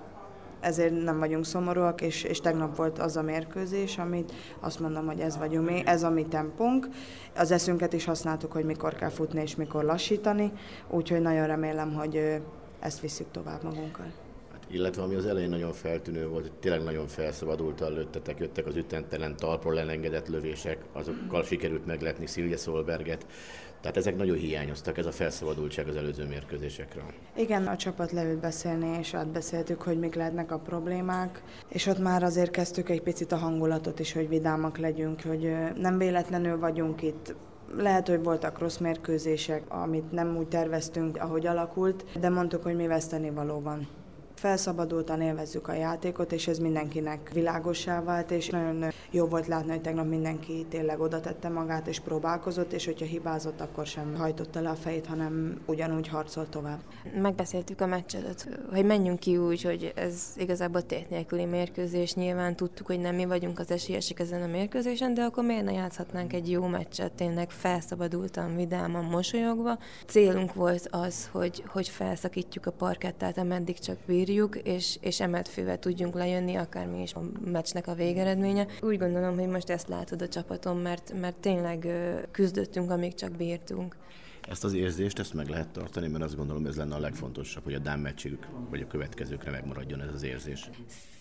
ezért 0.66 1.02
nem 1.02 1.18
vagyunk 1.18 1.44
szomorúak, 1.44 2.00
és, 2.00 2.22
és 2.22 2.40
tegnap 2.40 2.76
volt 2.76 2.98
az 2.98 3.16
a 3.16 3.22
mérkőzés, 3.22 3.98
amit 3.98 4.32
azt 4.60 4.80
mondom, 4.80 5.06
hogy 5.06 5.20
ez 5.20 5.38
vagyunk 5.38 5.68
mi, 5.68 5.82
ez 5.86 6.02
a 6.02 6.10
mi 6.10 6.24
tempónk. 6.24 6.88
Az 7.36 7.50
eszünket 7.50 7.92
is 7.92 8.04
használtuk, 8.04 8.52
hogy 8.52 8.64
mikor 8.64 8.94
kell 8.94 9.10
futni 9.10 9.42
és 9.42 9.56
mikor 9.56 9.84
lassítani, 9.84 10.52
úgyhogy 10.88 11.20
nagyon 11.20 11.46
remélem, 11.46 11.94
hogy 11.94 12.40
ezt 12.80 13.00
visszük 13.00 13.30
tovább 13.30 13.62
magunkkal. 13.62 14.25
Illetve 14.70 15.02
ami 15.02 15.14
az 15.14 15.26
elején 15.26 15.48
nagyon 15.48 15.72
feltűnő 15.72 16.28
volt, 16.28 16.42
hogy 16.42 16.52
tényleg 16.52 16.82
nagyon 16.82 17.06
felszabadultan 17.06 17.92
lőttetek, 17.92 18.38
jöttek 18.38 18.66
az 18.66 18.76
ütentelen 18.76 19.36
talpról 19.36 19.78
elengedett 19.78 20.28
lövések, 20.28 20.84
azokkal 20.92 21.42
sikerült 21.42 21.86
megletni 21.86 22.26
Szilje 22.26 22.56
Szolberget. 22.56 23.26
Tehát 23.80 23.96
ezek 23.96 24.16
nagyon 24.16 24.36
hiányoztak, 24.36 24.98
ez 24.98 25.06
a 25.06 25.12
felszabadultság 25.12 25.88
az 25.88 25.96
előző 25.96 26.26
mérkőzésekről. 26.26 27.04
Igen, 27.36 27.66
a 27.66 27.76
csapat 27.76 28.12
leült 28.12 28.40
beszélni, 28.40 28.98
és 28.98 29.14
átbeszéltük, 29.14 29.82
hogy 29.82 29.98
mik 29.98 30.14
lehetnek 30.14 30.52
a 30.52 30.58
problémák, 30.58 31.42
és 31.68 31.86
ott 31.86 31.98
már 31.98 32.22
azért 32.22 32.50
kezdtük 32.50 32.88
egy 32.88 33.02
picit 33.02 33.32
a 33.32 33.36
hangulatot 33.36 33.98
is, 33.98 34.12
hogy 34.12 34.28
vidámak 34.28 34.78
legyünk, 34.78 35.22
hogy 35.22 35.52
nem 35.76 35.98
véletlenül 35.98 36.58
vagyunk 36.58 37.02
itt, 37.02 37.34
lehet, 37.76 38.08
hogy 38.08 38.22
voltak 38.22 38.58
rossz 38.58 38.78
mérkőzések, 38.78 39.62
amit 39.68 40.12
nem 40.12 40.36
úgy 40.36 40.48
terveztünk, 40.48 41.16
ahogy 41.16 41.46
alakult, 41.46 42.04
de 42.20 42.28
mondtuk, 42.28 42.62
hogy 42.62 42.76
mi 42.76 42.86
veszteni 42.86 43.30
való 43.30 43.60
van. 43.60 43.88
Felszabadultan 44.38 45.20
élvezzük 45.20 45.68
a 45.68 45.72
játékot, 45.74 46.32
és 46.32 46.48
ez 46.48 46.58
mindenkinek 46.58 47.30
világosá 47.32 48.02
vált, 48.02 48.30
és 48.30 48.48
nagyon 48.48 48.84
jó 49.10 49.26
volt 49.26 49.46
látni, 49.46 49.70
hogy 49.70 49.80
tegnap 49.80 50.08
mindenki 50.08 50.66
tényleg 50.68 51.00
oda 51.00 51.20
tette 51.20 51.48
magát, 51.48 51.86
és 51.86 52.00
próbálkozott, 52.00 52.72
és 52.72 52.84
hogyha 52.84 53.06
hibázott, 53.06 53.60
akkor 53.60 53.86
sem 53.86 54.14
hajtotta 54.16 54.60
le 54.60 54.68
a 54.68 54.74
fejét, 54.74 55.06
hanem 55.06 55.60
ugyanúgy 55.66 56.08
harcolt 56.08 56.48
tovább. 56.48 56.80
Megbeszéltük 57.20 57.80
a 57.80 57.86
meccs 57.86 58.14
hogy 58.70 58.84
menjünk 58.84 59.18
ki 59.18 59.36
úgy, 59.36 59.62
hogy 59.62 59.92
ez 59.94 60.22
igazából 60.36 60.82
tét 60.82 61.10
nélküli 61.10 61.44
mérkőzés. 61.44 62.14
Nyilván 62.14 62.56
tudtuk, 62.56 62.86
hogy 62.86 63.00
nem 63.00 63.14
mi 63.14 63.24
vagyunk 63.24 63.58
az 63.58 63.70
esélyesek 63.70 64.20
ezen 64.20 64.42
a 64.42 64.46
mérkőzésen, 64.46 65.14
de 65.14 65.22
akkor 65.22 65.44
miért 65.44 65.64
ne 65.64 65.72
játszhatnánk 65.72 66.32
egy 66.32 66.50
jó 66.50 66.66
meccset, 66.66 67.12
tényleg 67.12 67.50
felszabadultan, 67.50 68.56
vidáman, 68.56 69.04
mosolyogva. 69.04 69.78
Célunk 70.06 70.54
volt 70.54 70.88
az, 70.90 71.28
hogy, 71.32 71.62
hogy 71.66 71.88
felszakítjuk 71.88 72.66
a 72.66 72.70
parkettát, 72.70 73.38
ameddig 73.38 73.78
csak 73.78 73.98
bírjuk, 74.26 74.56
és, 74.56 74.98
és 75.00 75.20
emetfővel 75.20 75.78
tudjunk 75.78 76.14
lejönni, 76.14 76.54
akármi 76.54 77.02
is 77.02 77.14
a 77.14 77.22
meccsnek 77.44 77.86
a 77.86 77.94
végeredménye. 77.94 78.66
Úgy 78.82 78.98
gondolom, 78.98 79.38
hogy 79.38 79.48
most 79.48 79.70
ezt 79.70 79.88
látod 79.88 80.22
a 80.22 80.28
csapaton, 80.28 80.76
mert, 80.76 81.12
mert 81.20 81.36
tényleg 81.36 81.88
küzdöttünk, 82.30 82.90
amíg 82.90 83.14
csak 83.14 83.30
bírtunk. 83.30 83.96
Ezt 84.48 84.64
az 84.64 84.72
érzést, 84.72 85.18
ezt 85.18 85.34
meg 85.34 85.48
lehet 85.48 85.68
tartani, 85.68 86.08
mert 86.08 86.24
azt 86.24 86.36
gondolom, 86.36 86.66
ez 86.66 86.76
lenne 86.76 86.94
a 86.94 86.98
legfontosabb, 86.98 87.64
hogy 87.64 87.74
a 87.74 87.78
Dán 87.78 87.98
meccsük, 87.98 88.46
vagy 88.70 88.80
a 88.80 88.86
következőkre 88.86 89.50
megmaradjon 89.50 90.00
ez 90.00 90.14
az 90.14 90.22
érzés. 90.22 90.70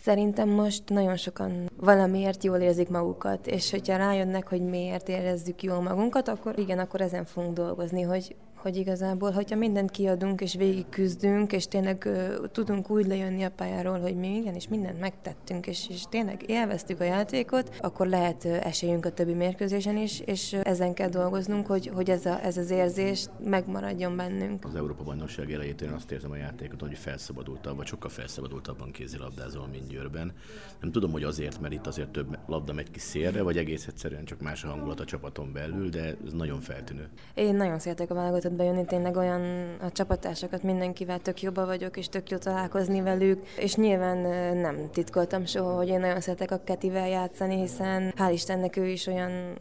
Szerintem 0.01 0.50
most 0.50 0.89
nagyon 0.89 1.15
sokan 1.15 1.69
valamiért 1.77 2.43
jól 2.43 2.57
érzik 2.57 2.89
magukat, 2.89 3.47
és 3.47 3.71
hogyha 3.71 3.97
rájönnek, 3.97 4.47
hogy 4.47 4.62
miért 4.62 5.09
érezzük 5.09 5.63
jól 5.63 5.81
magunkat, 5.81 6.27
akkor 6.27 6.59
igen, 6.59 6.79
akkor 6.79 7.01
ezen 7.01 7.25
fogunk 7.25 7.53
dolgozni, 7.53 8.01
hogy 8.01 8.35
hogy 8.65 8.77
igazából, 8.77 9.31
hogyha 9.31 9.55
mindent 9.55 9.91
kiadunk 9.91 10.41
és 10.41 10.55
végig 10.55 10.86
küzdünk, 10.89 11.51
és 11.51 11.67
tényleg 11.67 12.03
uh, 12.05 12.48
tudunk 12.51 12.89
úgy 12.89 13.05
lejönni 13.05 13.43
a 13.43 13.50
pályáról, 13.50 14.00
hogy 14.00 14.15
mi 14.15 14.36
igenis 14.36 14.67
mindent 14.67 15.00
megtettünk, 15.00 15.67
és, 15.67 15.89
és 15.89 16.03
tényleg 16.10 16.43
élveztük 16.50 17.00
a 17.00 17.03
játékot, 17.03 17.75
akkor 17.81 18.07
lehet 18.07 18.43
uh, 18.43 18.65
esélyünk 18.65 19.05
a 19.05 19.10
többi 19.10 19.34
mérkőzésen 19.34 19.98
is, 19.98 20.19
és 20.19 20.51
uh, 20.53 20.60
ezen 20.63 20.93
kell 20.93 21.10
dolgoznunk, 21.10 21.67
hogy, 21.67 21.91
hogy 21.93 22.10
ez, 22.10 22.25
a, 22.25 22.43
ez 22.43 22.57
az 22.57 22.69
érzés 22.69 23.27
megmaradjon 23.43 24.15
bennünk. 24.15 24.65
Az 24.65 24.75
Európa 24.75 25.03
bajnokság 25.03 25.51
elejét 25.51 25.81
én 25.81 25.89
azt 25.91 26.12
érzem 26.12 26.31
a 26.31 26.36
játékot, 26.36 26.81
hogy 26.81 26.98
felszabadultabb, 26.98 27.75
vagy 27.75 27.88
sokkal 27.88 28.10
felszabadultabban 28.10 28.91
kézilabdázol, 28.91 29.67
mint 29.67 29.88
Győrben. 29.88 30.34
Nem 30.79 30.91
tudom, 30.91 31.12
hogy 31.12 31.24
azért, 31.24 31.62
mert 31.62 31.74
itt 31.74 31.88
azért 31.88 32.10
több 32.10 32.38
labda 32.48 32.74
megy 32.74 32.91
ki 32.91 33.00
szélre, 33.00 33.41
vagy 33.41 33.57
egész 33.57 33.88
egyszerűen 33.88 34.25
csak 34.25 34.41
más 34.41 34.63
a 34.63 34.67
hangulat 34.67 35.00
a 35.00 35.05
csapaton 35.05 35.53
belül, 35.53 35.89
de 35.89 36.17
ez 36.25 36.34
nagyon 36.34 36.62
feltűnő. 36.62 37.10
Én 37.34 37.55
nagyon 37.55 37.79
szeretek 37.79 38.12
a 38.12 38.13
válogatott 38.13 38.53
bejönni, 38.55 38.85
tényleg 38.85 39.15
olyan 39.15 39.41
a 39.81 39.91
csapattársakat 39.91 40.63
mindenkivel 40.63 41.19
tök 41.19 41.41
jobba 41.41 41.65
vagyok, 41.65 41.97
és 41.97 42.09
tök 42.09 42.29
jó 42.29 42.38
találkozni 42.38 43.01
velük, 43.01 43.47
és 43.57 43.75
nyilván 43.75 44.17
nem 44.57 44.89
titkoltam 44.91 45.45
soha, 45.45 45.75
hogy 45.75 45.88
én 45.88 46.00
nagyon 46.00 46.21
szeretek 46.21 46.51
a 46.51 46.62
Ketivel 46.63 47.07
játszani, 47.07 47.55
hiszen 47.55 48.13
hál' 48.17 48.31
Istennek 48.31 48.77
ő 48.77 48.88
is 48.88 49.07
olyan 49.07 49.57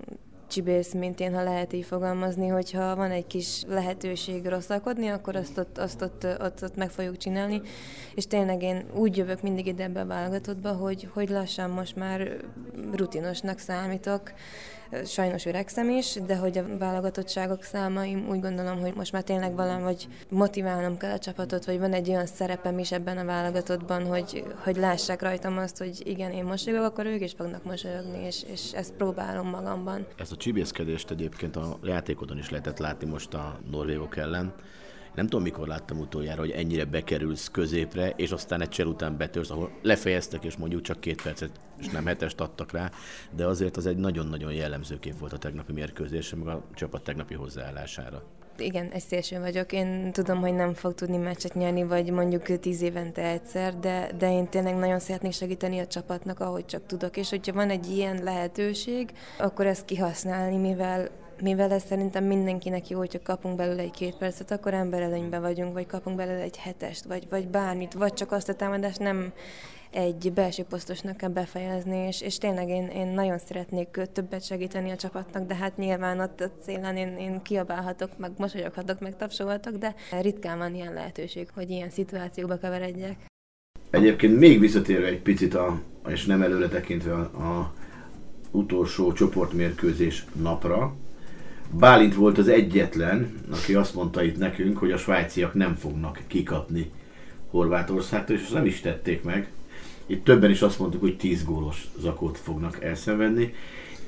csibész, 0.55 0.93
mint 0.93 1.21
én, 1.21 1.35
ha 1.35 1.43
lehet 1.43 1.73
így 1.73 1.85
fogalmazni, 1.85 2.49
hogyha 2.49 2.97
van 2.97 3.11
egy 3.11 3.27
kis 3.27 3.63
lehetőség 3.69 4.47
rosszalkodni, 4.47 5.09
akkor 5.09 5.37
azt 5.37 5.59
ott, 5.59 5.79
azt 5.79 6.03
ott, 6.03 6.27
ott, 6.41 6.63
ott 6.63 6.77
meg 6.77 6.91
fogjuk 6.91 7.17
csinálni. 7.17 7.61
És 8.15 8.27
tényleg 8.27 8.63
én 8.63 8.85
úgy 8.95 9.17
jövök 9.17 9.43
mindig 9.43 9.67
ide 9.67 9.83
ebbe 9.83 10.01
a 10.01 10.07
válogatottba, 10.07 10.73
hogy, 10.73 11.09
hogy 11.13 11.29
lassan 11.29 11.71
most 11.71 11.97
már 11.97 12.37
rutinosnak 12.93 13.59
számítok, 13.59 14.33
sajnos 15.05 15.47
öregszem 15.47 15.91
is, 15.91 16.19
de 16.27 16.37
hogy 16.37 16.59
a 16.59 16.79
válogatottságok 16.79 17.63
számaim 17.63 18.27
úgy 18.29 18.41
gondolom, 18.41 18.81
hogy 18.81 18.95
most 18.95 19.13
már 19.13 19.23
tényleg 19.23 19.55
valahogy 19.55 20.09
motiválnom 20.29 20.97
kell 20.97 21.13
a 21.13 21.19
csapatot, 21.19 21.65
vagy 21.65 21.79
van 21.79 21.93
egy 21.93 22.09
olyan 22.09 22.27
szerepem 22.27 22.79
is 22.79 22.93
ebben 22.93 23.19
a 23.19 23.25
válogatottban, 23.25 24.07
hogy, 24.07 24.45
hogy 24.57 24.77
lássák 24.77 25.23
rajtam 25.23 25.59
azt, 25.59 25.79
hogy 25.79 26.03
igen, 26.05 26.31
én 26.31 26.45
mosolyogok, 26.45 26.87
akkor 26.87 27.07
ők 27.07 27.23
is 27.23 27.33
fognak 27.33 27.65
mosolyogni, 27.65 28.27
és, 28.27 28.43
és 28.53 28.73
ezt 28.73 28.93
próbálom 28.93 29.49
magamban. 29.49 30.07
Ezt 30.17 30.33
a 30.33 30.37
csibészkedést 30.37 31.11
egyébként 31.11 31.57
a 31.57 31.79
játékodon 31.83 32.39
is 32.39 32.51
lehetett 32.51 32.79
látni 32.79 33.07
most 33.07 33.35
a 33.35 33.59
norvégok 33.71 34.17
ellen. 34.17 34.55
Nem 35.15 35.27
tudom, 35.27 35.43
mikor 35.43 35.67
láttam 35.67 35.99
utoljára, 35.99 36.41
hogy 36.41 36.51
ennyire 36.51 36.85
bekerülsz 36.85 37.49
középre, 37.49 38.13
és 38.17 38.31
aztán 38.31 38.61
egy 38.61 38.69
csel 38.69 38.87
után 38.87 39.17
betörsz, 39.17 39.51
ahol 39.51 39.71
lefejeztek, 39.83 40.45
és 40.45 40.57
mondjuk 40.57 40.83
csak 40.83 41.01
két 41.01 41.23
percet, 41.23 41.51
és 41.79 41.89
nem 41.89 42.07
hetest 42.07 42.41
adtak 42.41 42.73
rá, 42.73 42.91
de 43.37 43.47
azért 43.47 43.77
az 43.77 43.87
egy 43.87 43.97
nagyon-nagyon 43.97 44.53
jellemző 44.53 44.99
kép 44.99 45.19
volt 45.19 45.33
a 45.33 45.39
tegnapi 45.39 45.73
mérkőzés, 45.73 46.35
meg 46.35 46.47
a 46.47 46.65
csapat 46.75 47.03
tegnapi 47.03 47.35
hozzáállására. 47.35 48.23
Igen, 48.59 48.91
egy 48.91 49.03
szélső 49.03 49.41
vagyok. 49.41 49.73
Én 49.73 50.13
tudom, 50.13 50.41
hogy 50.41 50.55
nem 50.55 50.75
fog 50.75 50.95
tudni 50.95 51.17
meccset 51.17 51.55
nyerni, 51.55 51.85
vagy 51.85 52.11
mondjuk 52.11 52.43
tíz 52.43 52.83
évente 52.83 53.23
egyszer, 53.23 53.79
de, 53.79 54.11
de 54.19 54.33
én 54.33 54.49
tényleg 54.49 54.77
nagyon 54.77 54.99
szeretnék 54.99 55.33
segíteni 55.33 55.79
a 55.79 55.87
csapatnak, 55.87 56.41
ahogy 56.41 56.67
csak 56.67 56.87
tudok. 56.87 57.17
És 57.17 57.31
hogyha 57.31 57.53
van 57.53 57.71
egy 57.71 57.91
ilyen 57.91 58.23
lehetőség, 58.23 59.11
akkor 59.39 59.67
ezt 59.67 59.85
kihasználni, 59.85 60.57
mivel 60.57 61.09
mivel 61.45 61.73
ez 61.73 61.85
szerintem 61.85 62.25
mindenkinek 62.25 62.89
jó, 62.89 62.99
hogyha 62.99 63.19
kapunk 63.23 63.57
belőle 63.57 63.83
egy 63.83 63.91
két 63.91 64.17
percet, 64.17 64.51
akkor 64.51 64.75
emberelőnyben 64.75 65.41
vagyunk, 65.41 65.73
vagy 65.73 65.87
kapunk 65.87 66.17
belőle 66.17 66.41
egy 66.41 66.57
hetest, 66.57 67.05
vagy, 67.05 67.27
vagy 67.31 67.49
bármit, 67.49 67.93
vagy 67.93 68.13
csak 68.13 68.33
azt 68.33 68.49
a 68.49 68.55
támadást 68.55 68.99
nem 68.99 69.33
egy 69.91 70.33
belső 70.35 70.63
posztosnak 70.63 71.17
kell 71.17 71.29
befejezni, 71.29 71.97
és, 71.97 72.21
és 72.21 72.39
tényleg 72.39 72.69
én, 72.69 72.87
én 72.87 73.07
nagyon 73.07 73.39
szeretnék 73.39 74.01
többet 74.13 74.45
segíteni 74.45 74.91
a 74.91 74.97
csapatnak, 74.97 75.47
de 75.47 75.55
hát 75.55 75.77
nyilván 75.77 76.21
ott 76.21 76.41
a 76.41 76.51
célen 76.63 76.97
én, 76.97 77.17
én 77.19 77.43
kiabálhatok, 77.43 78.19
meg 78.19 78.31
mosolyoghatok, 78.37 79.01
meg 79.01 79.17
tapsolhatok, 79.17 79.77
de 79.77 79.95
ritkán 80.21 80.59
van 80.59 80.75
ilyen 80.75 80.93
lehetőség, 80.93 81.49
hogy 81.55 81.71
ilyen 81.71 81.91
szituációba 81.91 82.59
keveredjek. 82.59 83.17
Egyébként 83.91 84.39
még 84.39 84.61
visszatérve 84.61 85.07
egy 85.07 85.23
picit, 85.23 85.55
a, 85.55 85.81
és 86.09 86.27
nem 86.27 86.43
előre 86.43 86.69
tekintve 86.69 87.13
a, 87.13 87.21
a 87.21 87.73
utolsó 88.51 89.13
csoportmérkőzés 89.13 90.25
napra, 90.33 90.95
Bálint 91.79 92.15
volt 92.15 92.39
az 92.39 92.49
egyetlen, 92.49 93.35
aki 93.53 93.75
azt 93.75 93.95
mondta 93.95 94.23
itt 94.23 94.39
nekünk, 94.39 94.79
hogy 94.79 94.91
a 94.91 94.97
svájciak 94.97 95.55
nem 95.55 95.75
fognak 95.75 96.21
kikapni 96.27 96.91
Horvátországtól, 97.51 98.37
és 98.37 98.43
azt 98.43 98.53
nem 98.53 98.67
is 98.67 98.81
tették 98.81 99.23
meg. 99.23 99.49
Itt 100.07 100.25
többen 100.25 100.51
is 100.51 100.63
azt 100.63 100.79
mondtuk, 100.79 101.01
hogy 101.01 101.17
10 101.17 101.45
gólos 101.45 101.87
zakót 102.01 102.39
fognak 102.39 102.83
elszenvedni. 102.83 103.55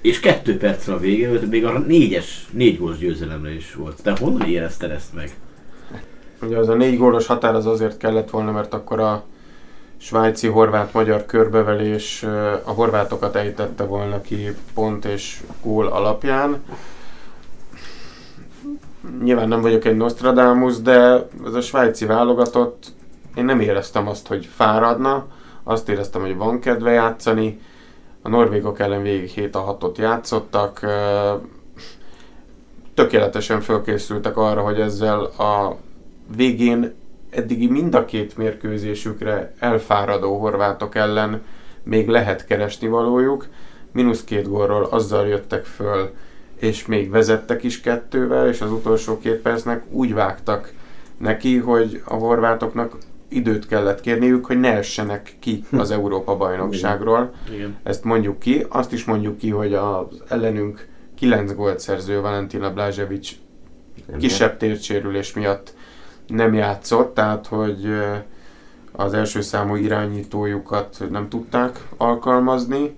És 0.01 0.21
kettő 0.21 0.57
percre 0.57 0.93
a 0.93 0.99
vége, 0.99 1.47
még 1.47 1.65
a 1.65 1.79
négyes, 1.79 2.47
négy 2.51 2.79
gólos 2.79 2.99
győzelemre 2.99 3.55
is 3.55 3.75
volt. 3.75 4.03
De 4.03 4.17
honnan 4.21 4.49
érezted 4.49 4.91
ezt 4.91 5.15
meg? 5.15 5.37
Ugye 6.43 6.59
az 6.59 6.69
a 6.69 6.75
négy 6.75 6.97
gólos 6.97 7.27
határ 7.27 7.55
az 7.55 7.67
azért 7.67 7.97
kellett 7.97 8.31
volna, 8.31 8.53
mert 8.53 8.75
akkor 8.75 9.01
a 9.01 9.25
svájci 9.97 10.47
horvát-magyar 10.47 11.27
körbevelés 11.27 12.23
a 12.65 12.71
horvátokat 12.71 13.37
ejtette 13.37 13.85
volna 13.85 14.21
ki 14.21 14.49
pont 14.75 15.05
és 15.05 15.41
gól 15.63 15.87
alapján 15.87 16.63
nyilván 19.23 19.49
nem 19.49 19.61
vagyok 19.61 19.85
egy 19.85 19.97
Nostradamus, 19.97 20.81
de 20.81 21.27
ez 21.45 21.55
a 21.55 21.61
svájci 21.61 22.07
válogatott, 22.07 22.87
én 23.37 23.45
nem 23.45 23.61
éreztem 23.61 24.09
azt, 24.09 24.27
hogy 24.27 24.47
fáradna, 24.47 25.27
azt 25.63 25.89
éreztem, 25.89 26.21
hogy 26.21 26.37
van 26.37 26.61
kedve 26.61 26.91
játszani. 26.91 27.61
A 28.23 28.29
norvégok 28.29 28.79
ellen 28.79 29.03
végig 29.03 29.29
7 29.29 29.55
a 29.55 29.61
6 29.61 29.99
játszottak, 29.99 30.87
tökéletesen 32.95 33.61
fölkészültek 33.61 34.37
arra, 34.37 34.61
hogy 34.61 34.81
ezzel 34.81 35.21
a 35.25 35.77
végén 36.37 36.95
eddigi 37.31 37.67
mind 37.67 37.95
a 37.95 38.05
két 38.05 38.37
mérkőzésükre 38.37 39.55
elfáradó 39.59 40.39
horvátok 40.39 40.95
ellen 40.95 41.43
még 41.83 42.09
lehet 42.09 42.47
keresni 42.47 42.89
valójuk. 42.89 43.47
Minusz 43.93 44.25
két 44.25 44.49
gólról 44.49 44.85
azzal 44.85 45.27
jöttek 45.27 45.65
föl, 45.65 46.11
és 46.61 46.87
még 46.87 47.11
vezettek 47.11 47.63
is 47.63 47.81
kettővel, 47.81 48.49
és 48.49 48.61
az 48.61 48.71
utolsó 48.73 49.19
két 49.19 49.37
percnek 49.37 49.85
úgy 49.91 50.15
vágtak 50.15 50.73
neki, 51.19 51.57
hogy 51.57 52.03
a 52.05 52.15
horvátoknak 52.15 52.97
időt 53.29 53.67
kellett 53.67 54.01
kérniük, 54.01 54.47
hogy 54.47 54.61
ne 54.61 54.73
essenek 54.73 55.37
ki 55.39 55.65
hm. 55.71 55.79
az 55.79 55.91
Európa 55.91 56.37
bajnokságról. 56.37 57.33
Igen. 57.55 57.77
Ezt 57.83 58.05
mondjuk 58.05 58.39
ki. 58.39 58.67
Azt 58.69 58.93
is 58.93 59.05
mondjuk 59.05 59.39
ki, 59.39 59.51
hogy 59.51 59.75
az 59.75 60.23
ellenünk 60.29 60.89
9 61.15 61.55
gólt 61.55 61.81
szerző 61.81 62.21
Valentina 62.21 62.73
Blaževic 62.73 63.31
kisebb 64.19 64.57
térsérülés 64.57 65.33
miatt 65.33 65.75
nem 66.27 66.55
játszott, 66.55 67.15
tehát 67.15 67.47
hogy 67.47 67.89
az 68.93 69.15
első 69.15 69.41
számú 69.41 69.75
irányítójukat 69.75 71.05
nem 71.11 71.29
tudták 71.29 71.89
alkalmazni, 71.97 72.97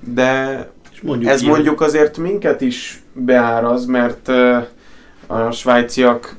de 0.00 0.70
és 0.96 1.02
mondjuk 1.02 1.30
Ez 1.30 1.42
mondjuk 1.42 1.80
azért 1.80 2.18
minket 2.18 2.60
is 2.60 3.02
beáraz, 3.12 3.84
mert 3.84 4.28
a 5.26 5.50
svájciak, 5.50 6.36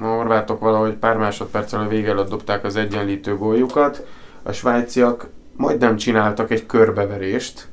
a 0.00 0.04
horvátok 0.04 0.60
valahogy 0.60 0.92
pár 0.94 1.16
másodperccel 1.16 1.80
a 1.80 1.88
vége 1.88 2.10
előtt 2.10 2.28
dobták 2.28 2.64
az 2.64 2.76
egyenlítő 2.76 3.36
góljukat. 3.36 4.06
A 4.42 4.52
svájciak 4.52 5.28
majdnem 5.56 5.96
csináltak 5.96 6.50
egy 6.50 6.66
körbeverést. 6.66 7.68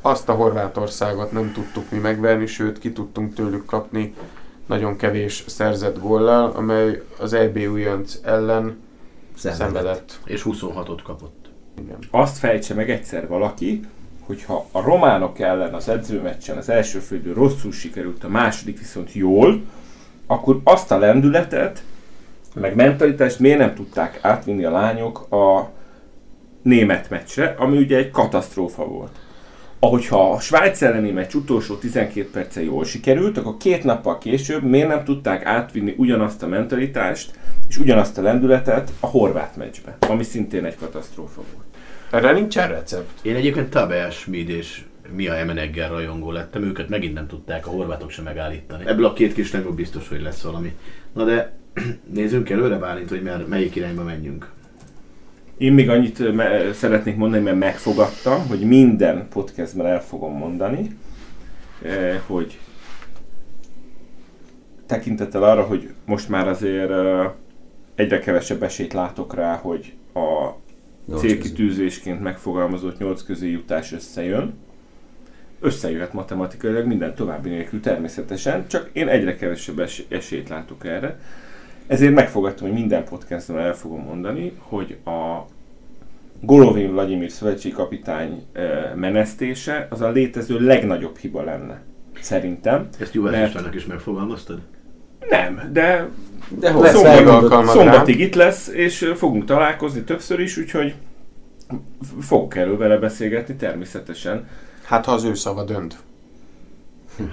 Azt 0.00 0.28
a 0.28 0.32
Horvátországot 0.32 1.32
nem 1.32 1.52
tudtuk 1.52 1.90
mi 1.90 1.98
megverni, 1.98 2.46
sőt 2.46 2.78
ki 2.78 2.92
tudtunk 2.92 3.34
tőlük 3.34 3.64
kapni 3.64 4.14
nagyon 4.66 4.96
kevés 4.96 5.44
szerzett 5.46 5.98
góllal, 5.98 6.50
amely 6.50 7.02
az 7.18 7.32
EB 7.32 7.56
újonc 7.56 8.18
ellen 8.22 8.76
Szenvedett. 9.34 9.72
szenvedett. 9.72 10.18
És 10.24 10.42
26-ot 10.44 11.00
kapott. 11.04 11.46
Igen. 11.80 11.98
Azt 12.10 12.38
fejtse 12.38 12.74
meg 12.74 12.90
egyszer 12.90 13.28
valaki, 13.28 13.86
hogyha 14.26 14.66
a 14.72 14.80
románok 14.80 15.38
ellen 15.38 15.74
az 15.74 15.88
edzőmeccsen 15.88 16.56
az 16.56 16.68
első 16.68 16.98
fődő 16.98 17.32
rosszul 17.32 17.72
sikerült, 17.72 18.24
a 18.24 18.28
második 18.28 18.78
viszont 18.78 19.12
jól, 19.12 19.62
akkor 20.26 20.60
azt 20.64 20.90
a 20.90 20.98
lendületet, 20.98 21.82
meg 22.54 22.74
mentalitást 22.74 23.38
miért 23.38 23.58
nem 23.58 23.74
tudták 23.74 24.18
átvinni 24.22 24.64
a 24.64 24.70
lányok 24.70 25.32
a 25.32 25.70
német 26.62 27.10
meccsre, 27.10 27.54
ami 27.58 27.76
ugye 27.76 27.96
egy 27.96 28.10
katasztrófa 28.10 28.84
volt. 28.84 29.18
Ahogyha 29.78 30.30
a 30.30 30.40
Svájc 30.40 30.82
elleni 30.82 31.10
meccs 31.10 31.34
utolsó 31.34 31.74
12 31.74 32.30
perce 32.30 32.62
jól 32.62 32.84
sikerült, 32.84 33.38
akkor 33.38 33.56
két 33.56 33.84
nappal 33.84 34.18
később 34.18 34.62
miért 34.62 34.88
nem 34.88 35.04
tudták 35.04 35.44
átvinni 35.44 35.94
ugyanazt 35.96 36.42
a 36.42 36.46
mentalitást 36.46 37.38
és 37.68 37.78
ugyanazt 37.78 38.18
a 38.18 38.22
lendületet 38.22 38.92
a 39.00 39.06
horvát 39.06 39.56
meccsbe, 39.56 39.96
ami 40.08 40.22
szintén 40.22 40.64
egy 40.64 40.76
katasztrófa 40.76 41.42
volt. 41.54 41.75
Erre 42.10 42.32
nincsen 42.32 42.68
recept. 42.68 43.24
Én 43.24 43.34
egyébként 43.34 43.70
Tabea 43.70 44.10
Schmid 44.10 44.48
és 44.48 44.84
Mia 45.14 45.34
Emeneggel 45.34 45.88
rajongó 45.88 46.30
lettem, 46.30 46.62
őket 46.62 46.88
megint 46.88 47.14
nem 47.14 47.26
tudták 47.26 47.66
a 47.66 47.70
horvátok 47.70 48.10
sem 48.10 48.24
megállítani. 48.24 48.86
Ebből 48.86 49.04
a 49.04 49.12
két 49.12 49.32
kis 49.32 49.52
lányból 49.52 49.72
biztos, 49.72 50.08
hogy 50.08 50.22
lesz 50.22 50.42
valami. 50.42 50.76
Na 51.12 51.24
de 51.24 51.56
nézzünk 52.14 52.50
előre 52.50 52.76
Bálint, 52.76 53.08
hogy 53.08 53.22
mer, 53.22 53.46
melyik 53.46 53.76
irányba 53.76 54.02
menjünk. 54.02 54.50
Én 55.58 55.72
még 55.72 55.90
annyit 55.90 56.20
ö, 56.20 56.32
me- 56.32 56.74
szeretnék 56.74 57.16
mondani, 57.16 57.42
mert 57.42 57.58
megfogadtam, 57.58 58.46
hogy 58.46 58.60
minden 58.60 59.28
podcastben 59.28 59.86
el 59.86 60.02
fogom 60.02 60.36
mondani, 60.36 60.98
eh, 61.82 62.20
hogy 62.26 62.58
tekintettel 64.86 65.42
arra, 65.42 65.62
hogy 65.62 65.90
most 66.04 66.28
már 66.28 66.48
azért 66.48 66.90
eh, 66.90 67.30
egyre 67.94 68.18
kevesebb 68.18 68.62
esélyt 68.62 68.92
látok 68.92 69.34
rá, 69.34 69.56
hogy 69.56 69.92
a 70.14 70.50
célkitűzésként 71.14 72.20
megfogalmazott 72.20 72.98
nyolc 72.98 73.22
közé 73.22 73.50
jutás 73.50 73.92
összejön. 73.92 74.54
Összejöhet 75.60 76.12
matematikailag 76.12 76.86
minden 76.86 77.14
további 77.14 77.48
nélkül 77.48 77.80
természetesen, 77.80 78.66
csak 78.68 78.90
én 78.92 79.08
egyre 79.08 79.36
kevesebb 79.36 79.78
es- 79.78 80.04
esélyt 80.08 80.48
látok 80.48 80.86
erre. 80.86 81.18
Ezért 81.86 82.14
megfogadtam, 82.14 82.66
hogy 82.68 82.78
minden 82.78 83.04
podcastban 83.04 83.58
el 83.58 83.74
fogom 83.74 84.00
mondani, 84.02 84.52
hogy 84.58 84.96
a 85.04 85.46
Golovin 86.40 86.90
Vladimir 86.92 87.30
szövetségkapitány 87.30 88.42
eh, 88.52 88.92
menesztése 88.94 89.86
az 89.90 90.00
a 90.00 90.10
létező 90.10 90.60
legnagyobb 90.60 91.16
hiba 91.16 91.42
lenne. 91.42 91.80
Szerintem. 92.20 92.88
Ezt 92.98 93.14
Juhász 93.14 93.32
Mert- 93.32 93.46
Istvánnak 93.46 93.74
is 93.74 93.86
megfogalmaztad? 93.86 94.60
Nem, 95.28 95.70
de 95.72 96.08
De 96.48 96.70
hol 96.70 96.82
Lesz 96.82 97.02
még 97.02 97.26
szombatig, 97.66 98.20
itt 98.20 98.34
lesz, 98.34 98.68
és 98.68 99.12
fogunk 99.16 99.44
találkozni 99.44 100.02
többször 100.02 100.40
is, 100.40 100.56
úgyhogy 100.56 100.94
fogok 102.20 102.56
erről 102.56 102.76
vele 102.76 102.96
beszélgetni 102.96 103.54
természetesen. 103.56 104.48
Hát 104.84 105.04
ha 105.04 105.12
az 105.12 105.24
ő 105.24 105.34
szava 105.34 105.64
dönt. 105.64 105.96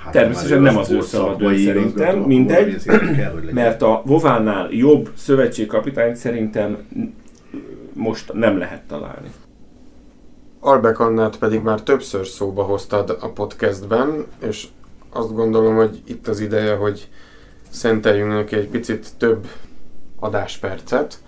Hát, 0.04 0.14
Természetesen 0.14 0.62
nem 0.62 0.78
az 0.78 0.92
ő 0.92 1.00
dönt 1.38 1.58
szerintem, 1.58 2.20
mindegy. 2.20 2.84
kell. 3.16 3.40
Mert 3.52 3.82
a 3.82 4.02
Vovánál 4.06 4.68
jobb 4.72 5.10
szövetségkapitányt 5.16 6.16
szerintem 6.16 6.78
most 7.94 8.34
nem 8.34 8.58
lehet 8.58 8.82
találni. 8.88 9.32
Albek 10.60 11.00
Annát 11.00 11.38
pedig 11.38 11.62
már 11.62 11.82
többször 11.82 12.28
szóba 12.28 12.64
hoztad 12.64 13.18
a 13.22 13.30
podcastben, 13.30 14.26
és 14.48 14.68
azt 15.10 15.34
gondolom, 15.34 15.76
hogy 15.76 16.02
itt 16.06 16.28
az 16.28 16.40
ideje, 16.40 16.76
hogy 16.76 17.08
szenteljünk 17.74 18.32
neki 18.32 18.56
egy 18.56 18.68
picit 18.68 19.08
több 19.18 19.48
adáspercet, 20.20 21.20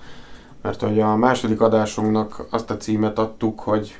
mert 0.61 0.81
hogy 0.81 0.99
a 0.99 1.15
második 1.15 1.61
adásunknak 1.61 2.45
azt 2.49 2.69
a 2.69 2.77
címet 2.77 3.19
adtuk, 3.19 3.59
hogy 3.59 3.97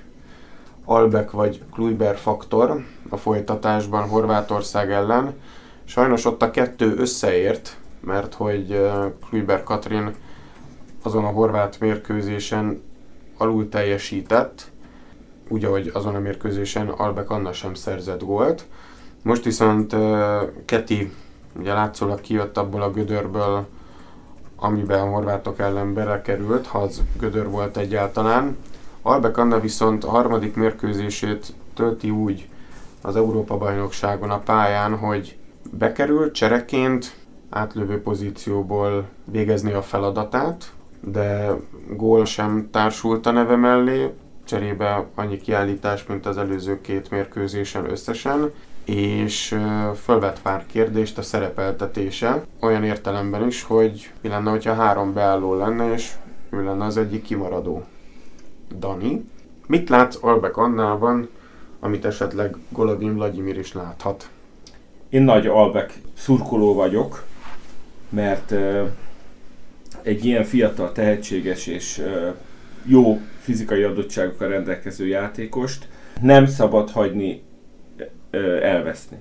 Albek 0.86 1.32
vagy 1.32 1.62
Kluiber 1.72 2.18
faktor 2.18 2.84
a 3.10 3.18
folytatásban 3.18 4.08
Horvátország 4.08 4.92
ellen. 4.92 5.34
Sajnos 5.84 6.26
ott 6.26 6.42
a 6.42 6.52
kettő 6.52 6.96
összeért, 6.98 7.78
mert 8.00 8.34
hogy 8.34 8.90
Kluiber 9.30 9.64
Katrin 9.64 10.16
azon 11.04 11.26
a 11.26 11.30
horvát 11.30 11.80
mérkőzésen 11.80 12.82
alul 13.38 13.70
teljesített, 13.70 14.72
úgy, 15.48 15.66
ahogy 15.66 15.92
azon 15.94 16.16
a 16.16 16.20
mérkőzésen 16.20 16.88
Albek 16.88 17.30
Anna 17.30 17.54
sem 17.54 17.74
szerzett 17.74 18.24
gólt. 18.24 18.66
Most 19.22 19.44
viszont 19.44 19.96
Keti 20.66 21.12
ugye 21.60 21.74
látszólag 21.74 22.22
kijött 22.22 22.58
abból 22.58 22.82
a 22.82 22.92
gödörből, 22.92 23.66
amiben 24.56 25.00
a 25.00 25.10
horvátok 25.10 25.60
ellen 25.60 25.94
belekerült, 25.94 26.68
ha 26.68 26.80
az 26.80 27.02
gödör 27.20 27.50
volt 27.50 27.78
egyáltalán. 27.78 28.58
Albek 29.02 29.38
Anna 29.38 29.60
viszont 29.60 30.04
a 30.04 30.10
harmadik 30.10 30.56
mérkőzését 30.56 31.54
tölti 31.74 32.10
úgy 32.10 32.48
az 33.02 33.16
Európa-bajnokságon 33.16 34.30
a 34.30 34.40
pályán, 34.40 34.98
hogy 34.98 35.38
bekerült 35.72 36.34
csereként 36.34 37.16
átlövő 37.50 38.02
pozícióból 38.02 39.08
végezni 39.26 39.72
a 39.72 39.82
feladatát, 39.82 40.72
de 41.00 41.56
gól 41.90 42.26
sem 42.26 42.68
társult 42.72 43.26
a 43.26 43.32
neve 43.32 43.56
mellé, 43.56 44.14
cserébe 44.46 45.06
annyi 45.16 45.38
kiállítás, 45.38 46.06
mint 46.06 46.26
az 46.26 46.38
előző 46.38 46.82
két 46.82 47.10
mérkőzésen 47.10 47.90
összesen, 47.90 48.52
és 48.86 49.60
fölvet 50.04 50.42
pár 50.42 50.66
kérdést 50.66 51.18
a 51.18 51.22
szerepeltetése, 51.22 52.46
olyan 52.60 52.84
értelemben 52.84 53.48
is, 53.48 53.64
hogy 53.64 54.12
mi 54.22 54.30
lenne, 54.30 54.50
hogyha 54.50 54.74
három 54.74 55.14
beálló 55.14 55.54
lenne, 55.56 55.94
és 55.94 56.12
ő 56.50 56.64
lenne 56.64 56.86
az 56.86 56.98
egyik 56.98 57.22
kimaradó. 57.22 57.84
Dani, 58.80 59.26
mit 59.68 59.90
látsz 59.90 60.18
Albek 60.22 60.58
Annában, 60.58 61.30
amit 61.80 62.06
esetleg 62.06 62.56
Golovin 62.70 63.14
Vladimir 63.14 63.58
is 63.58 63.74
láthat? 63.74 64.30
Én 65.10 65.22
nagy 65.22 65.48
Albek 65.48 65.94
szurkoló 66.14 66.74
vagyok, 66.74 67.24
mert 68.10 68.54
egy 70.02 70.26
ilyen 70.26 70.44
fiatal, 70.44 70.92
tehetséges 70.92 71.68
és 71.68 72.04
jó 72.84 73.20
fizikai 73.40 73.84
adottságokkal 73.84 74.48
rendelkező 74.48 75.08
játékost 75.08 75.88
nem 76.22 76.46
szabad 76.46 76.90
hagyni 76.90 77.44
elveszni. 78.62 79.18